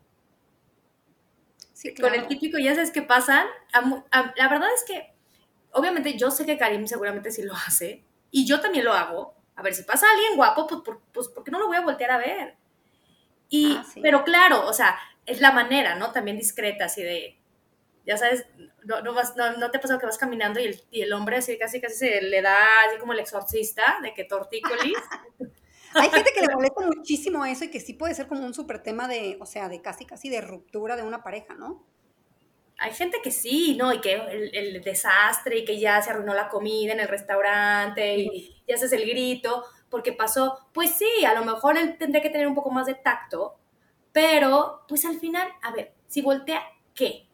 [2.01, 3.47] Con el típico, ya sabes qué pasa.
[3.73, 5.15] la verdad es que,
[5.71, 9.37] obviamente, yo sé que Karim seguramente sí lo hace, y yo también lo hago.
[9.55, 11.83] A ver, si pasa alguien guapo, pues, por, pues ¿por qué no lo voy a
[11.83, 12.62] voltear a ver?
[13.53, 16.11] Y, ah, Pero claro, o sea, es la manera, ¿no?
[16.11, 17.39] También discreta, así de,
[18.07, 18.47] ya sabes,
[18.85, 21.37] no, no, vas, no, no te pasa que vas caminando y el, y el, hombre
[21.37, 22.57] así casi casi se le da
[22.89, 24.97] así como el exorcista de que tortícolis.
[25.95, 28.83] Hay gente que le molesta muchísimo eso y que sí puede ser como un súper
[28.83, 31.87] tema de, o sea, de casi casi de ruptura de una pareja, ¿no?
[32.79, 33.93] Hay gente que sí, ¿no?
[33.93, 38.17] Y que el, el desastre y que ya se arruinó la comida en el restaurante
[38.17, 40.67] y ya haces el grito porque pasó.
[40.73, 43.59] Pues sí, a lo mejor él tendría que tener un poco más de tacto,
[44.11, 46.63] pero pues al final, a ver, si voltea,
[46.95, 47.29] ¿qué?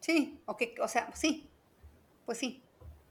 [0.00, 1.50] Sí, o, o sea, sí,
[2.24, 2.62] pues sí,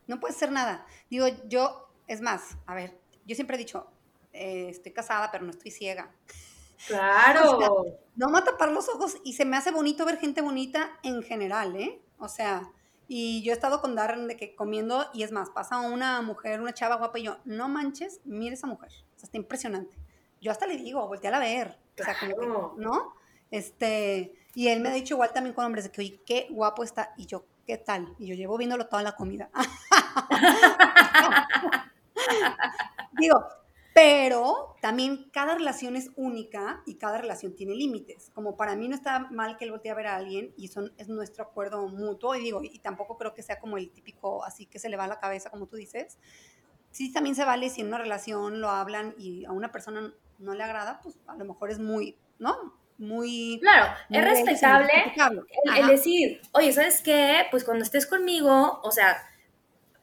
[0.08, 0.88] no puede ser nada.
[1.10, 3.92] Digo, yo, es más, a ver, yo siempre he dicho,
[4.32, 6.10] eh, estoy casada, pero no estoy ciega.
[6.88, 7.86] Claro.
[8.16, 11.76] no me tapar los ojos y se me hace bonito ver gente bonita en general,
[11.76, 12.02] ¿eh?
[12.18, 12.72] O sea,
[13.08, 16.62] y yo he estado con Darren de que comiendo y es más, pasa una mujer,
[16.62, 19.98] una chava guapa y yo, no manches, mire esa mujer, o sea, está impresionante.
[20.42, 23.16] Yo hasta le digo, voltea a ver, o sea, como ¿no?
[23.52, 26.84] Este, y él me ha dicho igual también con hombres de que, oye, qué guapo
[26.84, 27.14] está.
[27.18, 28.14] Y yo, ¿qué tal?
[28.20, 29.50] Y yo llevo viéndolo toda la comida.
[33.20, 33.44] Digo,
[33.96, 38.30] pero también cada relación es única y cada relación tiene límites.
[38.36, 40.92] Como para mí no está mal que él voltee a ver a alguien y son,
[40.98, 42.36] es nuestro acuerdo mutuo.
[42.36, 45.06] Y digo, y tampoco creo que sea como el típico así que se le va
[45.06, 46.20] a la cabeza, como tú dices.
[46.92, 50.54] Sí, también se vale si en una relación lo hablan y a una persona no
[50.54, 52.74] le agrada, pues a lo mejor es muy, ¿no?
[52.98, 53.60] muy...
[53.62, 54.92] Claro, es respetable
[55.74, 57.46] el, decir, oye, ¿sabes qué?
[57.50, 59.26] Pues cuando estés conmigo, o sea,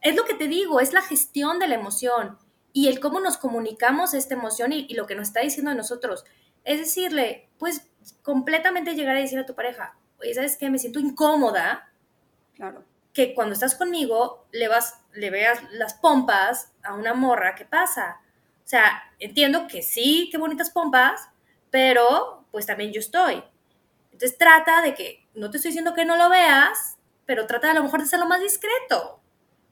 [0.01, 2.39] es lo que te digo, es la gestión de la emoción
[2.73, 6.25] y el cómo nos comunicamos esta emoción y, lo que nos está diciendo de nosotros.
[6.63, 7.87] Es decirle, pues
[8.23, 10.69] completamente llegar a decir a tu pareja, oye, ¿sabes qué?
[10.71, 11.93] Me siento incómoda.
[12.55, 12.83] Claro.
[13.13, 18.21] Que cuando estás conmigo le vas, le veas las pompas a una morra, ¿qué pasa?
[18.65, 21.29] O sea, entiendo que sí, qué bonitas pompas,
[21.69, 23.43] pero pues también yo estoy.
[24.11, 27.73] Entonces trata de que, no te estoy diciendo que no lo veas, pero trata a
[27.75, 29.22] lo mejor de hacerlo más discreto.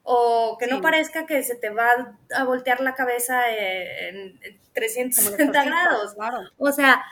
[0.03, 4.39] O que no parezca que se te va a voltear la cabeza en,
[4.73, 6.15] 360 grados.
[6.57, 7.03] O sea,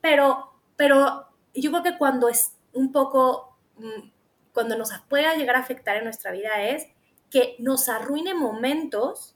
[0.00, 4.10] pero, pero yo creo que cuando es un poco, mm,
[4.52, 6.88] cuando nos pueda llegar a afectar en nuestra vida es
[7.30, 9.34] que nos arruine momentos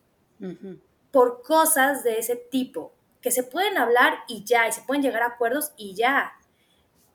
[1.11, 2.93] por cosas de ese tipo
[3.23, 6.35] que se pueden hablar y ya, y se pueden llegar a acuerdos y ya.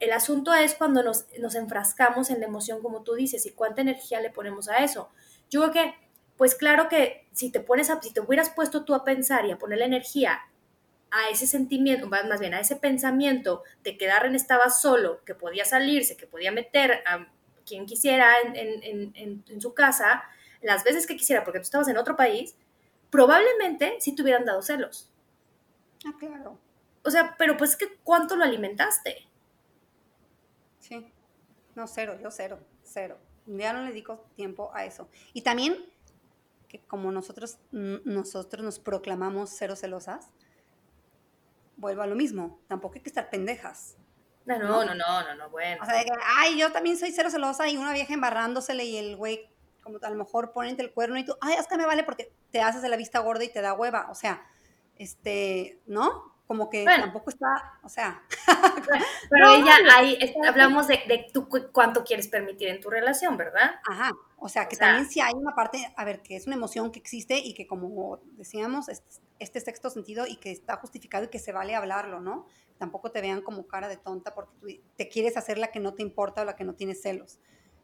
[0.00, 1.24] El asunto es cuando nos,
[1.54, 5.08] enfrascamos en la emoción, como tú dices, y cuánta energía le ponemos a eso.
[5.52, 5.94] Yo creo que,
[6.38, 9.50] pues claro que si te pones a, si te hubieras puesto tú a pensar y
[9.50, 10.40] a poner la energía
[11.10, 15.66] a ese sentimiento, más bien a ese pensamiento de que Darren estaba solo, que podía
[15.66, 17.28] salirse, que podía meter a
[17.66, 19.12] quien quisiera en,
[19.46, 20.24] en su casa,
[20.62, 22.56] las veces que quisiera, porque tú estabas en otro país,
[23.10, 25.10] probablemente sí te hubieran dado celos.
[26.06, 26.58] Ah, claro.
[27.04, 29.28] O sea, pero pues que ¿cuánto lo alimentaste?
[30.80, 31.12] Sí.
[31.74, 33.18] No, cero, yo cero, cero.
[33.46, 35.08] Ya no le dedico tiempo a eso.
[35.32, 35.76] Y también
[36.72, 40.30] que como nosotros, nosotros nos proclamamos cero celosas,
[41.76, 42.60] vuelvo a lo mismo.
[42.66, 43.98] Tampoco hay que estar pendejas.
[44.46, 45.82] No, no, no, no, no, no, bueno.
[45.82, 48.96] O sea, de que, ay, yo también soy cero celosa y una vieja embarrándosele y
[48.96, 49.50] el güey,
[49.82, 52.32] como a lo mejor ponente el cuerno y tú, ay, es que me vale porque
[52.50, 54.08] te haces de la vista gorda y te da hueva.
[54.10, 54.42] O sea,
[54.96, 56.31] este, ¿no?
[56.46, 58.22] Como que tampoco está, o sea.
[59.30, 63.76] Pero ella, ahí hablamos de, de tú cuánto quieres permitir en tu relación, ¿verdad?
[63.88, 64.10] Ajá,
[64.44, 66.98] o sea, que también sí hay una parte, a ver, que es una emoción que
[66.98, 71.38] existe y que como decíamos, este, este sexto sentido y que está justificado y que
[71.38, 72.46] se vale hablarlo, ¿no?
[72.76, 75.94] Tampoco te vean como cara de tonta porque tú te quieres hacer la que no
[75.94, 77.38] te importa o la que no tiene celos.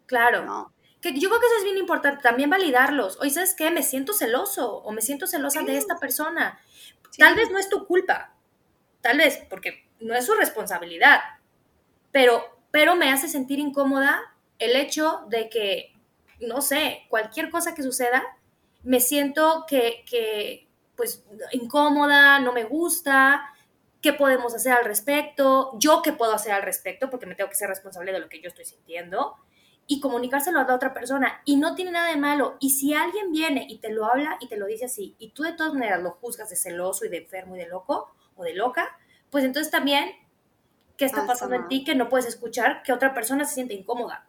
[0.07, 0.45] Claro.
[0.45, 0.73] ¿no?
[1.01, 3.21] Que yo creo que eso es bien importante, también validarlos.
[3.21, 3.71] Oye, ¿sabes qué?
[3.71, 6.59] Me siento celoso o me siento celosa de esta persona.
[7.17, 8.35] Tal vez no es tu culpa,
[9.01, 11.21] tal vez porque no es su responsabilidad,
[12.13, 14.21] pero, pero me hace sentir incómoda
[14.59, 15.95] el hecho de que,
[16.41, 18.23] no sé, cualquier cosa que suceda,
[18.83, 23.53] me siento que, que pues, incómoda, no me gusta,
[24.01, 27.57] qué podemos hacer al respecto, yo qué puedo hacer al respecto, porque me tengo que
[27.57, 29.37] ser responsable de lo que yo estoy sintiendo
[29.87, 31.41] y comunicárselo a la otra persona.
[31.45, 32.57] Y no tiene nada de malo.
[32.61, 35.43] Y si alguien viene y te lo habla y te lo dice así, y tú
[35.43, 38.55] de todas maneras lo juzgas de celoso y de enfermo y de loco o de
[38.55, 38.89] loca,
[39.31, 40.11] pues entonces también,
[40.97, 44.27] ¿qué está pasando en ti que no puedes escuchar que otra persona se siente incómoda?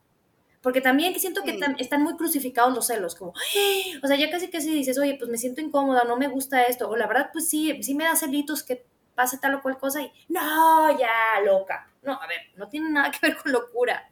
[0.62, 3.32] Porque también siento que están muy crucificados los celos, como,
[4.03, 6.64] o sea, ya casi que si dices, oye, pues me siento incómoda, no me gusta
[6.64, 8.86] esto, o la verdad, pues sí, sí me da celitos que
[9.16, 11.89] pase tal o cual cosa y, no, ya, loca.
[12.01, 14.10] No, a ver, no tiene nada que ver con locura.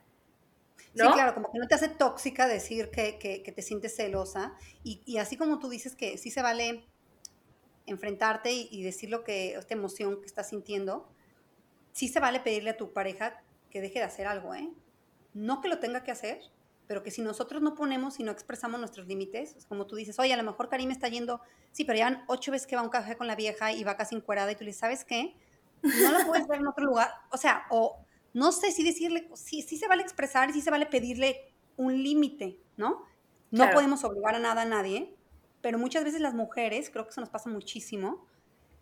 [0.94, 1.06] ¿no?
[1.06, 4.54] Sí, claro, como que no te hace tóxica decir que, que, te sientes celosa.
[4.84, 6.86] Y, y, así como tú dices que sí se vale
[7.88, 11.08] enfrentarte y, y, decir lo que, esta emoción que estás sintiendo,
[11.92, 14.70] sí se vale pedirle a tu pareja que deje de hacer algo, ¿eh?
[15.38, 16.42] no que lo tenga que hacer,
[16.88, 20.18] pero que si nosotros no ponemos y no expresamos nuestros límites, es como tú dices,
[20.20, 22.82] oye, a lo mejor Karim está yendo, sí, pero ya van ocho veces que va
[22.82, 25.06] a un café con la vieja y va casi encuerada y tú le dices, ¿sabes
[25.06, 25.36] qué?
[25.84, 27.12] No la puedes ver en otro lugar.
[27.32, 30.72] O sea, o no sé si decirle, sí, sí se vale expresar y sí se
[30.72, 33.06] vale pedirle un límite, ¿no?
[33.52, 35.16] No podemos obligar a nada a nadie,
[35.62, 38.26] pero muchas veces las mujeres, creo que eso nos pasa muchísimo,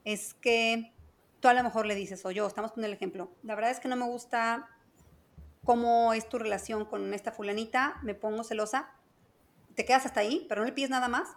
[0.04, 0.94] es que
[1.40, 3.80] tú a lo mejor le dices, o yo, estamos poniendo el ejemplo, la verdad es
[3.80, 4.70] que no me gusta
[5.64, 8.92] cómo es tu relación con esta fulanita, me pongo celosa,
[9.76, 11.36] te quedas hasta ahí, pero no le pides nada más,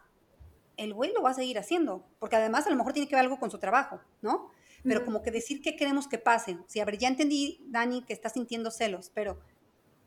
[0.76, 3.24] el güey lo va a seguir haciendo, porque además a lo mejor tiene que ver
[3.24, 4.50] algo con su trabajo, ¿no?
[4.84, 6.56] Pero como que decir qué queremos que pase.
[6.66, 9.38] Sí, a ver, ya entendí, Dani, que estás sintiendo celos, pero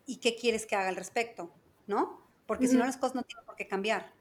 [0.05, 1.51] ¿y qué quieres que haga al respecto?
[1.87, 2.21] ¿No?
[2.47, 4.13] Porque si no las cosas no tienen por qué cambiar.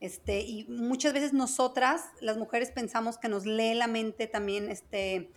[0.00, 5.30] Este, y muchas veces nosotras, las mujeres, pensamos que nos lee la mente también este,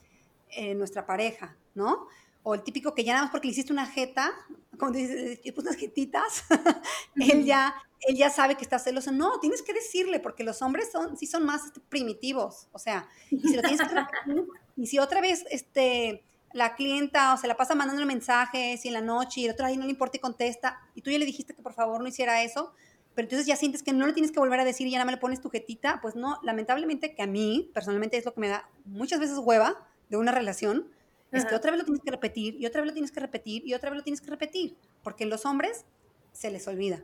[0.49, 2.07] eh, nuestra pareja, ¿no?
[2.43, 4.31] o el típico que ya nada más porque le hiciste una jeta,
[4.77, 6.43] como dices, pues unas jetitas,
[7.15, 9.11] él, ya, él ya sabe que está celoso.
[9.11, 13.07] No, tienes que decirle, porque los hombres son, sí son más este, primitivos, o sea,
[13.29, 13.87] y si lo tienes que
[14.77, 18.95] y si otra vez este, la clienta o se la pasa mandando mensajes y en
[18.95, 21.25] la noche y el otro ahí no le importa y contesta, y tú ya le
[21.25, 22.73] dijiste que por favor no hiciera eso,
[23.15, 25.05] pero entonces ya sientes que no le tienes que volver a decir y ya nada
[25.05, 28.41] más le pones tu jetita, pues no, lamentablemente que a mí personalmente es lo que
[28.41, 30.89] me da muchas veces hueva de una relación,
[31.31, 33.65] es que otra vez lo tienes que repetir y otra vez lo tienes que repetir
[33.65, 35.85] y otra vez lo tienes que repetir, porque los hombres
[36.33, 37.03] se les olvida.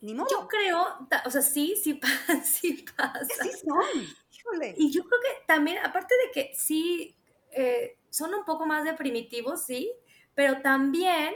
[0.00, 0.28] Ni modo.
[0.28, 0.84] Yo creo,
[1.24, 3.24] o sea, sí, sí, pasa, sí pasa.
[3.42, 3.80] Sí son,
[4.32, 4.74] híjole.
[4.76, 7.14] Y yo creo que también, aparte de que sí,
[7.52, 9.92] eh, son un poco más de primitivos, sí,
[10.34, 11.34] pero también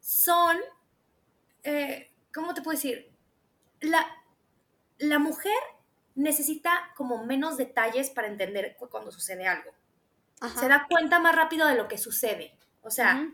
[0.00, 0.58] son,
[1.66, 3.10] eh, ¿cómo te puedo decir?
[3.80, 4.06] La,
[4.98, 5.58] la mujer
[6.14, 9.70] necesita como menos detalles para entender cuando sucede algo
[10.58, 12.54] se da cuenta más rápido de lo que sucede.
[12.82, 13.28] O sea,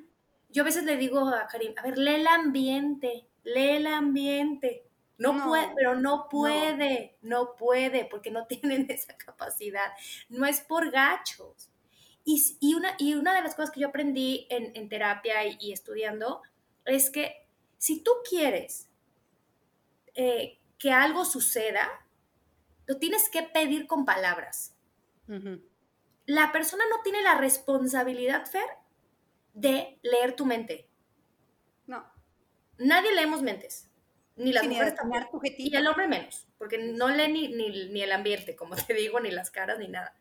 [0.51, 4.85] yo a veces le digo a Karim, a ver, lee el ambiente, lee el ambiente.
[5.19, 7.55] No, puede, pero no puede, no.
[7.55, 9.93] puede, porque no tienen esa capacidad.
[10.29, 11.71] No es por gachos.
[12.25, 16.41] Y, y, una, y una de las cosas que yo aprendí en, terapia y, estudiando
[16.85, 17.49] es que
[17.83, 18.89] si tú quieres
[20.15, 21.89] eh, que algo suceda,
[22.87, 24.77] lo tienes que pedir con palabras
[26.27, 28.69] la persona no tiene la responsabilidad, Fer,
[29.55, 30.89] de leer tu mente.
[31.87, 32.05] No.
[32.79, 33.89] Nadie leemos mentes.
[34.37, 34.95] Ni las mujeres
[35.59, 37.49] Y el hombre menos, porque no lee ni,
[37.89, 40.17] ni, el ambiente, como te digo, ni las caras, ni nada.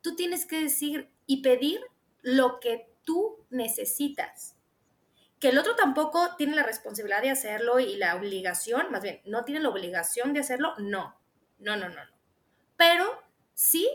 [0.00, 1.80] Tú tienes que decir y pedir
[2.20, 4.56] lo que tú necesitas.
[5.44, 9.44] Que el otro tampoco tiene la responsabilidad de hacerlo y la obligación, más bien, no
[9.44, 11.20] tiene la obligación de hacerlo, no.
[11.58, 12.16] No, no, no, no.
[12.78, 13.22] Pero
[13.52, 13.86] sí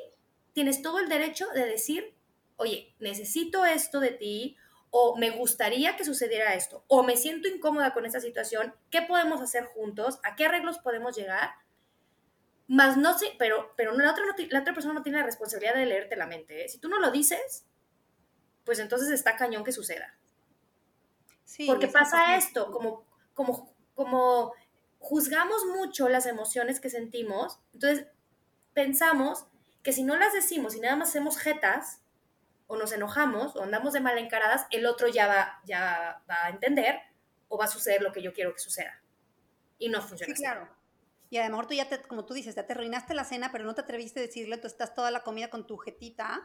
[0.54, 2.16] tienes todo el derecho de decir,
[2.58, 4.58] oye, necesito esto de ti,
[4.91, 9.41] o me gustaría que sucediera esto, o me siento incómoda con esta situación, ¿qué podemos
[9.41, 10.20] hacer juntos?
[10.22, 11.50] ¿A qué arreglos podemos llegar?
[12.68, 15.88] Más no sé, pero, pero la, otra la otra persona no tiene la responsabilidad de
[15.88, 16.66] leerte la mente.
[16.66, 16.70] ¿eh?
[16.70, 17.66] Si tú no lo dices,
[18.66, 20.18] pues entonces está cañón que suceda.
[21.50, 24.54] Sí, Porque pasa esto, como, como, como
[25.00, 28.06] juzgamos mucho las emociones que sentimos, entonces
[28.76, 29.47] pensamos
[29.82, 32.04] que si no las decimos y nada más hacemos jetas,
[32.68, 36.50] o nos enojamos, o andamos de mal encaradas, el otro ya va, ya va a
[36.50, 37.00] entender,
[37.47, 39.02] o va a suceder lo que yo quiero que suceda.
[39.80, 40.70] Y no funciona sí, claro.
[41.32, 43.52] Y a lo mejor tú ya, te, como tú dices, ya te arruinaste la cena,
[43.52, 46.43] pero no te atreviste a decirle, tú estás toda la comida con tu jetita,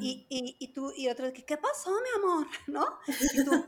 [0.00, 2.46] y, y, y, tú, y otro, ¿qué pasó, mi amor?
[2.66, 2.98] ¿No?
[3.06, 3.66] Y tú,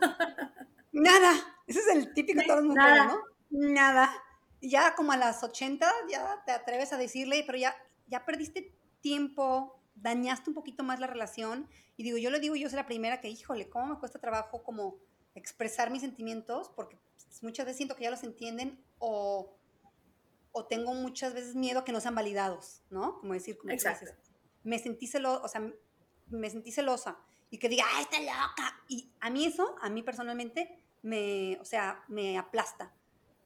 [1.03, 1.33] nada.
[1.67, 3.23] Ese es el típico de todas las mujeres, ¿no?
[3.51, 4.11] Nada.
[4.61, 7.75] Ya como a las 80 ya te atreves a decirle, pero ya,
[8.07, 11.69] ya perdiste tiempo, dañaste un poquito más la relación.
[11.97, 14.63] Y digo, yo le digo, yo soy la primera que, híjole, ¿cómo me cuesta trabajo
[14.63, 14.97] como
[15.35, 16.71] expresar mis sentimientos?
[16.75, 16.99] Porque
[17.43, 19.57] muchas veces siento que ya los entienden o,
[20.53, 23.21] o tengo muchas veces miedo a que no sean validados, ¿no?
[23.21, 24.11] Como decir, como Exacto.
[24.63, 25.73] me sentí celosa, o sea,
[26.29, 27.19] me sentí celosa
[27.51, 28.83] y que diga, ¡ay, está loca!
[28.89, 32.93] Y a mí eso, a mí personalmente, me, o sea, me aplasta.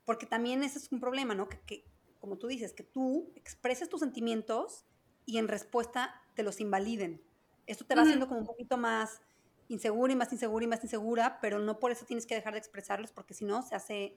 [0.04, 1.48] Porque también ese es un problema, ¿no?
[1.48, 1.84] Que, que,
[2.20, 4.84] como tú dices, que tú expreses tus sentimientos
[5.26, 7.22] y en respuesta te los invaliden.
[7.66, 9.20] Esto te va haciendo como un poquito más
[9.68, 12.58] insegura y más insegura y más insegura, pero no por eso tienes que dejar de
[12.58, 14.16] expresarlos, porque si no, se hace,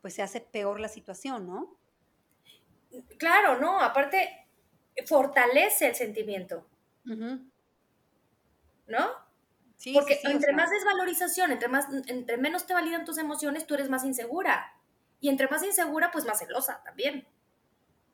[0.00, 1.76] pues se hace peor la situación, ¿no?
[3.18, 4.46] Claro, no, aparte
[5.06, 6.66] fortalece el sentimiento.
[7.04, 9.08] ¿No?
[9.82, 13.90] Sí, Porque entre más desvalorización, entre, más, entre menos te validan tus emociones, tú eres
[13.90, 14.80] más insegura.
[15.18, 17.26] Y entre más insegura, pues más celosa también.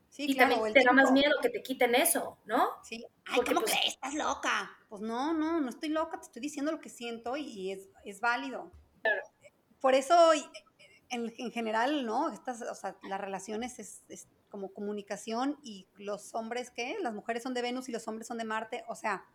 [0.08, 2.70] Sí, y también te da más miedo que te quiten eso, ¿no?
[2.82, 3.04] Sí.
[3.26, 3.94] Ay, ¿cómo pues, crees?
[3.96, 4.78] Estás loca.
[4.88, 8.22] Pues no, no, no estoy loca, te estoy diciendo lo que siento y es, es
[8.22, 8.72] válido.
[9.02, 9.22] Claro.
[9.78, 10.32] Por eso,
[11.10, 12.32] en, en, general, ¿no?
[12.32, 16.96] Estas, o sea, las relaciones es, es, como comunicación y los hombres, ¿qué?
[17.02, 18.84] Las mujeres son de Venus y los hombres son de Marte.
[18.88, 19.26] O sea,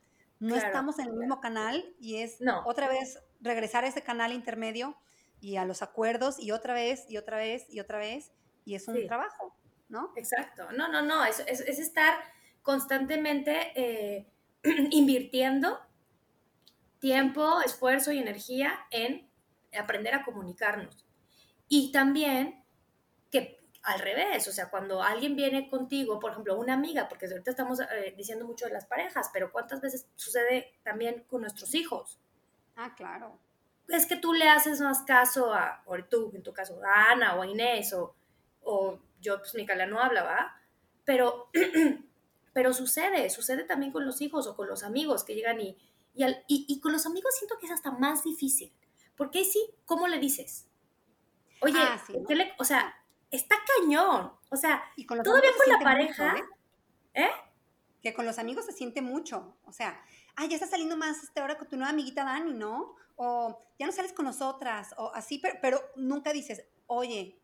[0.44, 4.98] no estamos en el mismo canal y es otra vez regresar a ese canal intermedio
[5.40, 8.32] y a los acuerdos y otra vez y otra vez y otra vez
[8.66, 9.56] y es un trabajo.
[9.90, 10.12] ¿no?
[10.16, 10.72] Exacto.
[10.72, 12.16] No, no, no, es, es, estar
[12.62, 14.28] constantemente eh,
[14.92, 15.80] invirtiendo
[17.00, 19.30] tiempo, esfuerzo y energía en
[19.78, 21.06] aprender a comunicarnos.
[21.68, 22.64] Y también
[23.32, 27.52] que al revés, o sea, cuando alguien viene contigo, por ejemplo, una amiga, porque ahorita
[27.52, 32.18] estamos eh, diciendo mucho de las parejas, pero ¿cuántas veces sucede también con nuestros hijos?
[32.78, 33.38] Ah, claro.
[33.90, 37.36] Es que tú le haces más caso a, o tú, en tu caso, a Ana
[37.36, 38.16] o a Inés, o,
[38.62, 40.56] o yo, pues Micaela no hablaba,
[41.04, 41.50] pero,
[42.54, 45.78] pero sucede, sucede también con los hijos o con los amigos que llegan y,
[46.16, 48.72] y, y, con los amigos siento que es hasta más difícil,
[49.18, 50.68] porque sí, ¿cómo le dices?
[51.60, 52.02] Oye, ah,
[52.60, 53.03] o sea,
[53.34, 54.84] está cañón, o sea,
[55.24, 56.44] todavía con la pareja, ¿eh?
[57.26, 57.32] ¿eh?
[58.02, 60.00] Que con los amigos se siente mucho, o sea,
[60.36, 62.96] ay, ya está saliendo más esta hora con tu nueva amiguita Dani, ¿no?
[63.16, 67.40] O ya no sales con nosotras, o así, pero, pero nunca dices, oye,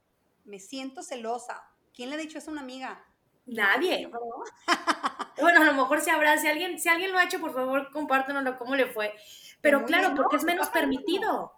[0.45, 1.63] me siento celosa.
[1.93, 3.05] ¿Quién le ha dicho eso a una amiga?
[3.45, 4.09] Nadie.
[5.41, 7.91] bueno, a lo mejor si habrá, si alguien, si alguien lo ha hecho, por favor,
[7.91, 9.13] compártenoslo cómo le fue.
[9.61, 11.53] Pero claro, porque es menos permitido.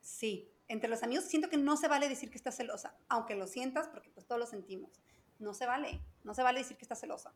[0.00, 3.46] Sí, entre los amigos siento que no se vale decir que estás celosa, aunque lo
[3.46, 5.00] sientas, porque pues todos lo sentimos.
[5.38, 7.32] No se vale, no se vale decir que estás celosa.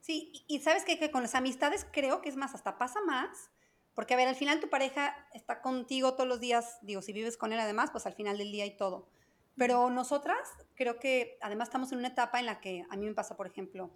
[0.00, 3.50] Sí, y, sabes que, que con las amistades creo que es más, hasta pasa más,
[3.94, 7.36] porque a ver, al final tu pareja está contigo todos los días, digo, si vives
[7.36, 9.08] con él además, pues al final del día y todo.
[9.56, 10.38] Pero nosotras
[10.74, 13.46] creo que además estamos en una etapa en la que a mí me pasa, por
[13.46, 13.90] ejemplo,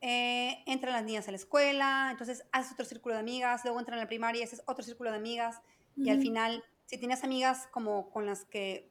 [0.00, 3.98] eh, entran las niñas a la escuela, entonces haces otro círculo de amigas, luego entran
[3.98, 5.60] a la primaria, haces otro círculo de amigas,
[5.96, 8.90] y al final, si tienes amigas como con las que,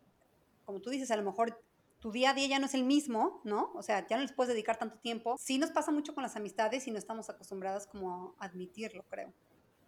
[0.65, 1.63] como tú dices, a lo mejor
[1.99, 3.71] tu día a día ya no es el mismo, ¿no?
[3.75, 5.35] O sea, ya no les puedes dedicar tanto tiempo.
[5.37, 9.33] Sí nos pasa mucho con las amistades y no estamos acostumbradas como a admitirlo, creo.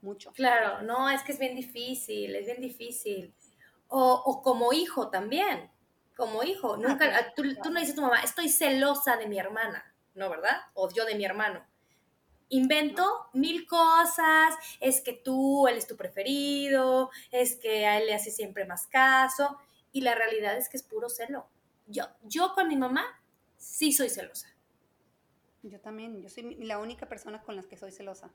[0.02, 0.32] Mucho.
[0.34, 3.34] Claro, no, es que es bien difícil, es bien difícil.
[3.88, 5.72] O, o como hijo también
[6.16, 6.78] como hijo.
[6.78, 10.62] Nunca, tú, no dices a tu mamá, estoy celosa de mi hermana, ¿no, verdad?
[10.74, 11.66] O yo de mi hermano.
[12.54, 18.14] Invento mil cosas, es que tú, él es tu preferido, es que a él le
[18.14, 19.58] hace siempre más caso,
[19.92, 21.48] y la realidad es que es puro celo.
[21.88, 23.04] Yo, yo con mi mamá
[23.58, 24.56] sí soy celosa.
[25.64, 28.32] Yo también, yo soy la única persona con la que soy celosa.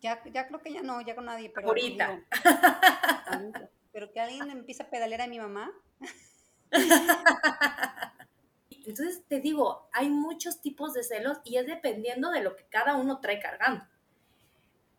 [0.00, 1.68] Ya, ya creo que ya no, ya con nadie, pero...
[1.68, 2.24] Ahorita.
[3.92, 5.72] pero que alguien empiece a pedalear a mi mamá,
[8.86, 12.96] Entonces te digo, hay muchos tipos de celos y es dependiendo de lo que cada
[12.96, 13.84] uno trae cargando.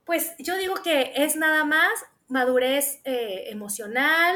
[0.05, 1.91] Pues yo digo que es nada más
[2.27, 4.35] madurez eh, emocional,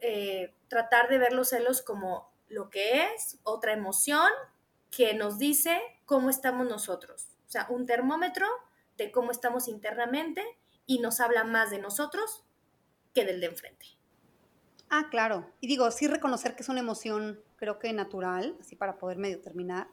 [0.00, 4.28] eh, tratar de ver los celos como lo que es, otra emoción
[4.90, 7.28] que nos dice cómo estamos nosotros.
[7.46, 8.46] O sea, un termómetro
[8.96, 10.44] de cómo estamos internamente
[10.86, 12.44] y nos habla más de nosotros
[13.14, 13.97] que del de enfrente.
[14.90, 15.46] Ah, claro.
[15.60, 19.40] Y digo, sí reconocer que es una emoción, creo que natural, así para poder medio
[19.40, 19.88] terminar.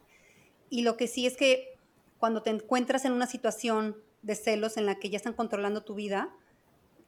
[0.69, 1.77] Y lo que sí es que
[2.17, 5.95] cuando te encuentras en una situación de celos en la que ya están controlando tu
[5.95, 6.33] vida,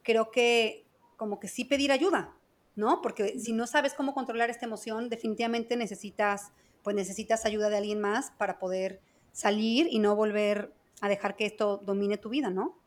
[0.02, 0.84] creo que
[1.16, 2.34] como que sí pedir ayuda,
[2.76, 3.02] ¿no?
[3.02, 8.00] Porque si no sabes cómo controlar esta emoción, definitivamente necesitas, pues necesitas ayuda de alguien
[8.00, 9.00] más para poder
[9.32, 12.78] salir y no volver a dejar que esto domine tu vida, ¿no?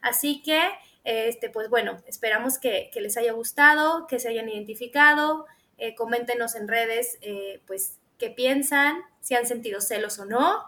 [0.00, 0.60] Así que
[1.04, 5.46] este, pues bueno, esperamos que, les haya gustado, que se hayan identificado.
[5.76, 10.64] Eh, coméntenos en redes, eh, pues, qué piensan, si han sentido celos o no.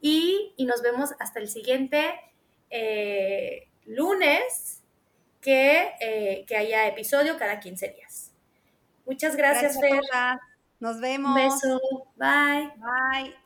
[0.00, 2.14] Y, nos vemos hasta el siguiente
[2.70, 4.82] eh, lunes,
[5.40, 8.32] que, haya episodio cada 15 días.
[9.04, 10.38] Muchas gracias, gracias Fer.
[10.78, 11.30] Nos vemos.
[11.30, 11.80] Un beso.
[12.16, 12.72] Bye.
[12.76, 13.41] Bye.